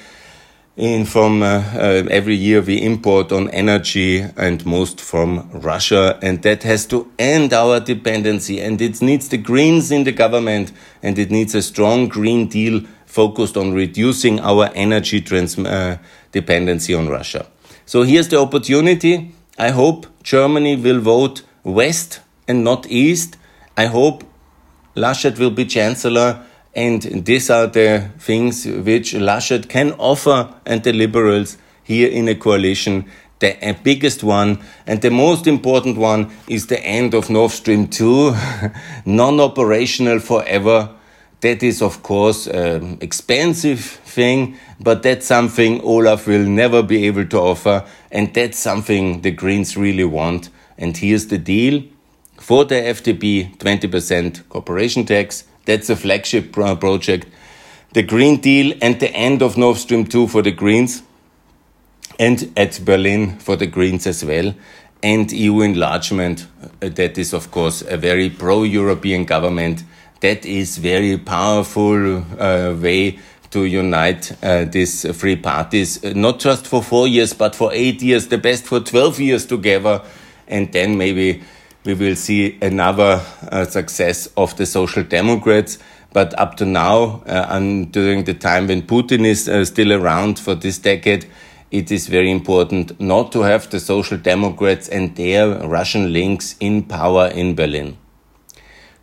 in 0.78 1.06
from 1.06 1.44
uh, 1.44 1.64
uh, 1.76 2.04
every 2.10 2.36
year 2.36 2.62
we 2.62 2.82
import 2.82 3.32
on 3.32 3.50
energy 3.50 4.22
and 4.38 4.66
most 4.66 5.02
from 5.02 5.50
Russia, 5.52 6.18
and 6.22 6.42
that 6.44 6.64
has 6.64 6.86
to 6.88 7.12
end 7.20 7.54
our 7.54 7.80
dependency. 7.80 8.60
And 8.60 8.82
it 8.82 9.02
needs 9.02 9.28
the 9.28 9.38
Greens 9.38 9.92
in 9.92 10.06
the 10.06 10.12
government, 10.12 10.72
and 11.04 11.20
it 11.20 11.30
needs 11.30 11.54
a 11.56 11.62
strong 11.62 12.08
Green 12.08 12.48
Deal 12.48 12.82
focused 13.06 13.58
on 13.58 13.74
reducing 13.74 14.40
our 14.40 14.70
energy 14.74 15.20
trans- 15.20 15.60
uh, 15.60 15.98
dependency 16.32 16.94
on 16.94 17.10
Russia. 17.10 17.46
So 17.86 18.04
here's 18.04 18.30
the 18.30 18.40
opportunity. 18.40 19.36
I 19.58 19.72
hope 19.72 20.08
Germany 20.24 20.78
will 20.78 21.02
vote 21.02 21.44
West 21.64 22.22
and 22.48 22.64
not 22.64 22.88
East. 22.88 23.36
I 23.76 23.88
hope 23.88 24.24
Laschet 24.96 25.38
will 25.38 25.52
be 25.52 25.66
Chancellor 25.66 26.46
and 26.74 27.02
these 27.26 27.50
are 27.50 27.68
the 27.68 28.10
things 28.18 28.66
which 28.66 29.14
Laschet 29.14 29.68
can 29.68 29.92
offer 29.94 30.54
and 30.66 30.84
the 30.84 30.94
liberals 30.94 31.58
here 31.84 32.10
in 32.10 32.28
a 32.30 32.36
coalition. 32.36 33.06
The 33.40 33.76
biggest 33.84 34.24
one 34.24 34.64
and 34.86 35.02
the 35.02 35.10
most 35.10 35.48
important 35.48 35.98
one 35.98 36.32
is 36.48 36.68
the 36.68 36.80
end 36.82 37.14
of 37.14 37.30
Nord 37.30 37.52
Stream 37.52 37.88
2, 37.88 38.36
non 39.06 39.40
operational 39.40 40.20
forever. 40.20 40.90
That 41.42 41.64
is, 41.64 41.82
of 41.82 42.04
course, 42.04 42.46
an 42.46 43.00
expensive 43.02 43.80
thing, 43.80 44.58
but 44.80 45.02
that's 45.02 45.26
something 45.26 45.82
Olaf 45.82 46.28
will 46.28 46.46
never 46.48 46.84
be 46.84 47.08
able 47.08 47.26
to 47.26 47.40
offer, 47.40 47.84
and 48.12 48.32
that's 48.32 48.60
something 48.60 49.22
the 49.22 49.32
Greens 49.32 49.76
really 49.76 50.04
want. 50.04 50.50
And 50.78 50.96
here's 50.96 51.28
the 51.28 51.40
deal 51.40 51.82
for 52.40 52.64
the 52.64 52.76
FDP 52.76 53.58
20% 53.58 54.50
corporation 54.50 55.04
tax 55.04 55.46
that's 55.66 55.90
a 55.90 55.96
flagship 55.96 56.52
project. 56.52 57.28
The 57.94 58.04
Green 58.04 58.40
Deal 58.40 58.74
and 58.82 59.00
the 59.00 59.12
end 59.12 59.42
of 59.42 59.58
Nord 59.58 59.78
Stream 59.78 60.06
2 60.06 60.28
for 60.28 60.42
the 60.42 60.52
Greens, 60.52 61.04
and 62.20 62.52
at 62.56 62.80
Berlin 62.86 63.38
for 63.40 63.56
the 63.56 63.68
Greens 63.68 64.08
as 64.08 64.24
well. 64.24 64.54
And 65.04 65.32
EU 65.32 65.62
enlargement, 65.62 66.46
uh, 66.62 66.90
that 66.90 67.18
is, 67.18 67.34
of 67.34 67.50
course, 67.52 67.82
a 67.82 67.98
very 67.98 68.30
pro 68.30 68.64
European 68.64 69.26
government. 69.26 69.84
That 70.20 70.46
is 70.46 70.78
very 70.78 71.18
powerful 71.18 72.24
uh, 72.40 72.76
way 72.80 73.20
to 73.50 73.66
unite 73.66 74.32
uh, 74.44 74.66
these 74.66 75.02
three 75.20 75.36
parties, 75.36 76.04
uh, 76.06 76.14
not 76.16 76.40
just 76.40 76.68
for 76.68 76.82
four 76.82 77.08
years, 77.08 77.34
but 77.34 77.56
for 77.56 77.74
eight 77.74 78.02
years, 78.02 78.28
the 78.28 78.38
best 78.38 78.66
for 78.66 78.80
12 78.80 79.20
years 79.20 79.46
together. 79.46 80.02
And 80.48 80.72
then 80.72 80.98
maybe 80.98 81.44
we 81.84 81.94
will 81.94 82.16
see 82.16 82.58
another 82.62 83.24
uh, 83.52 83.66
success 83.66 84.28
of 84.38 84.56
the 84.58 84.66
Social 84.66 85.04
Democrats. 85.04 85.78
But 86.14 86.38
up 86.38 86.58
to 86.58 86.66
now, 86.66 87.24
uh, 87.26 87.48
and 87.50 87.92
during 87.92 88.26
the 88.26 88.34
time 88.34 88.68
when 88.68 88.82
Putin 88.82 89.26
is 89.26 89.48
uh, 89.48 89.64
still 89.64 89.94
around 89.94 90.38
for 90.40 90.56
this 90.56 90.78
decade, 90.78 91.26
it 91.72 91.90
is 91.90 92.08
very 92.08 92.30
important 92.30 93.00
not 93.00 93.32
to 93.32 93.42
have 93.42 93.70
the 93.70 93.80
Social 93.80 94.18
Democrats 94.18 94.90
and 94.90 95.16
their 95.16 95.48
Russian 95.68 96.12
links 96.12 96.56
in 96.60 96.84
power 96.84 97.28
in 97.28 97.56
Berlin. 97.56 97.98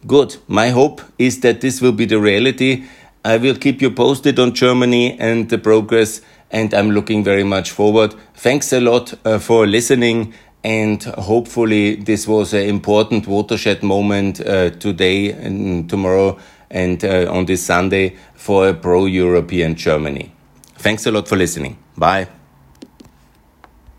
Good. 0.07 0.37
My 0.47 0.69
hope 0.69 1.01
is 1.19 1.41
that 1.41 1.63
this 1.63 1.81
will 1.81 1.93
be 1.93 2.05
the 2.05 2.21
reality. 2.21 2.85
I 3.25 3.39
will 3.39 3.57
keep 3.57 3.81
you 3.81 3.91
posted 3.91 4.39
on 4.39 4.55
Germany 4.55 5.19
and 5.19 5.49
the 5.49 5.59
progress, 5.59 6.21
and 6.51 6.73
I'm 6.75 6.91
looking 6.91 7.25
very 7.25 7.43
much 7.43 7.71
forward. 7.71 8.15
Thanks 8.35 8.73
a 8.73 8.81
lot 8.81 9.15
uh, 9.25 9.39
for 9.39 9.67
listening 9.67 10.35
and 10.65 11.03
hopefully 11.05 11.97
this 11.97 12.27
was 12.27 12.53
an 12.53 12.69
important 12.69 13.27
watershed 13.27 13.83
moment 13.83 14.41
uh, 14.41 14.71
today 14.71 15.31
and 15.33 15.89
tomorrow 15.89 16.39
and 16.71 17.05
uh, 17.05 17.27
on 17.33 17.47
this 17.47 17.65
Sunday 17.65 18.17
for 18.35 18.69
a 18.69 18.75
pro-European 18.75 19.75
Germany. 19.75 20.33
Thanks 20.75 21.07
a 21.07 21.11
lot 21.11 21.29
for 21.29 21.37
listening. 21.37 21.79
Bye. 21.97 22.38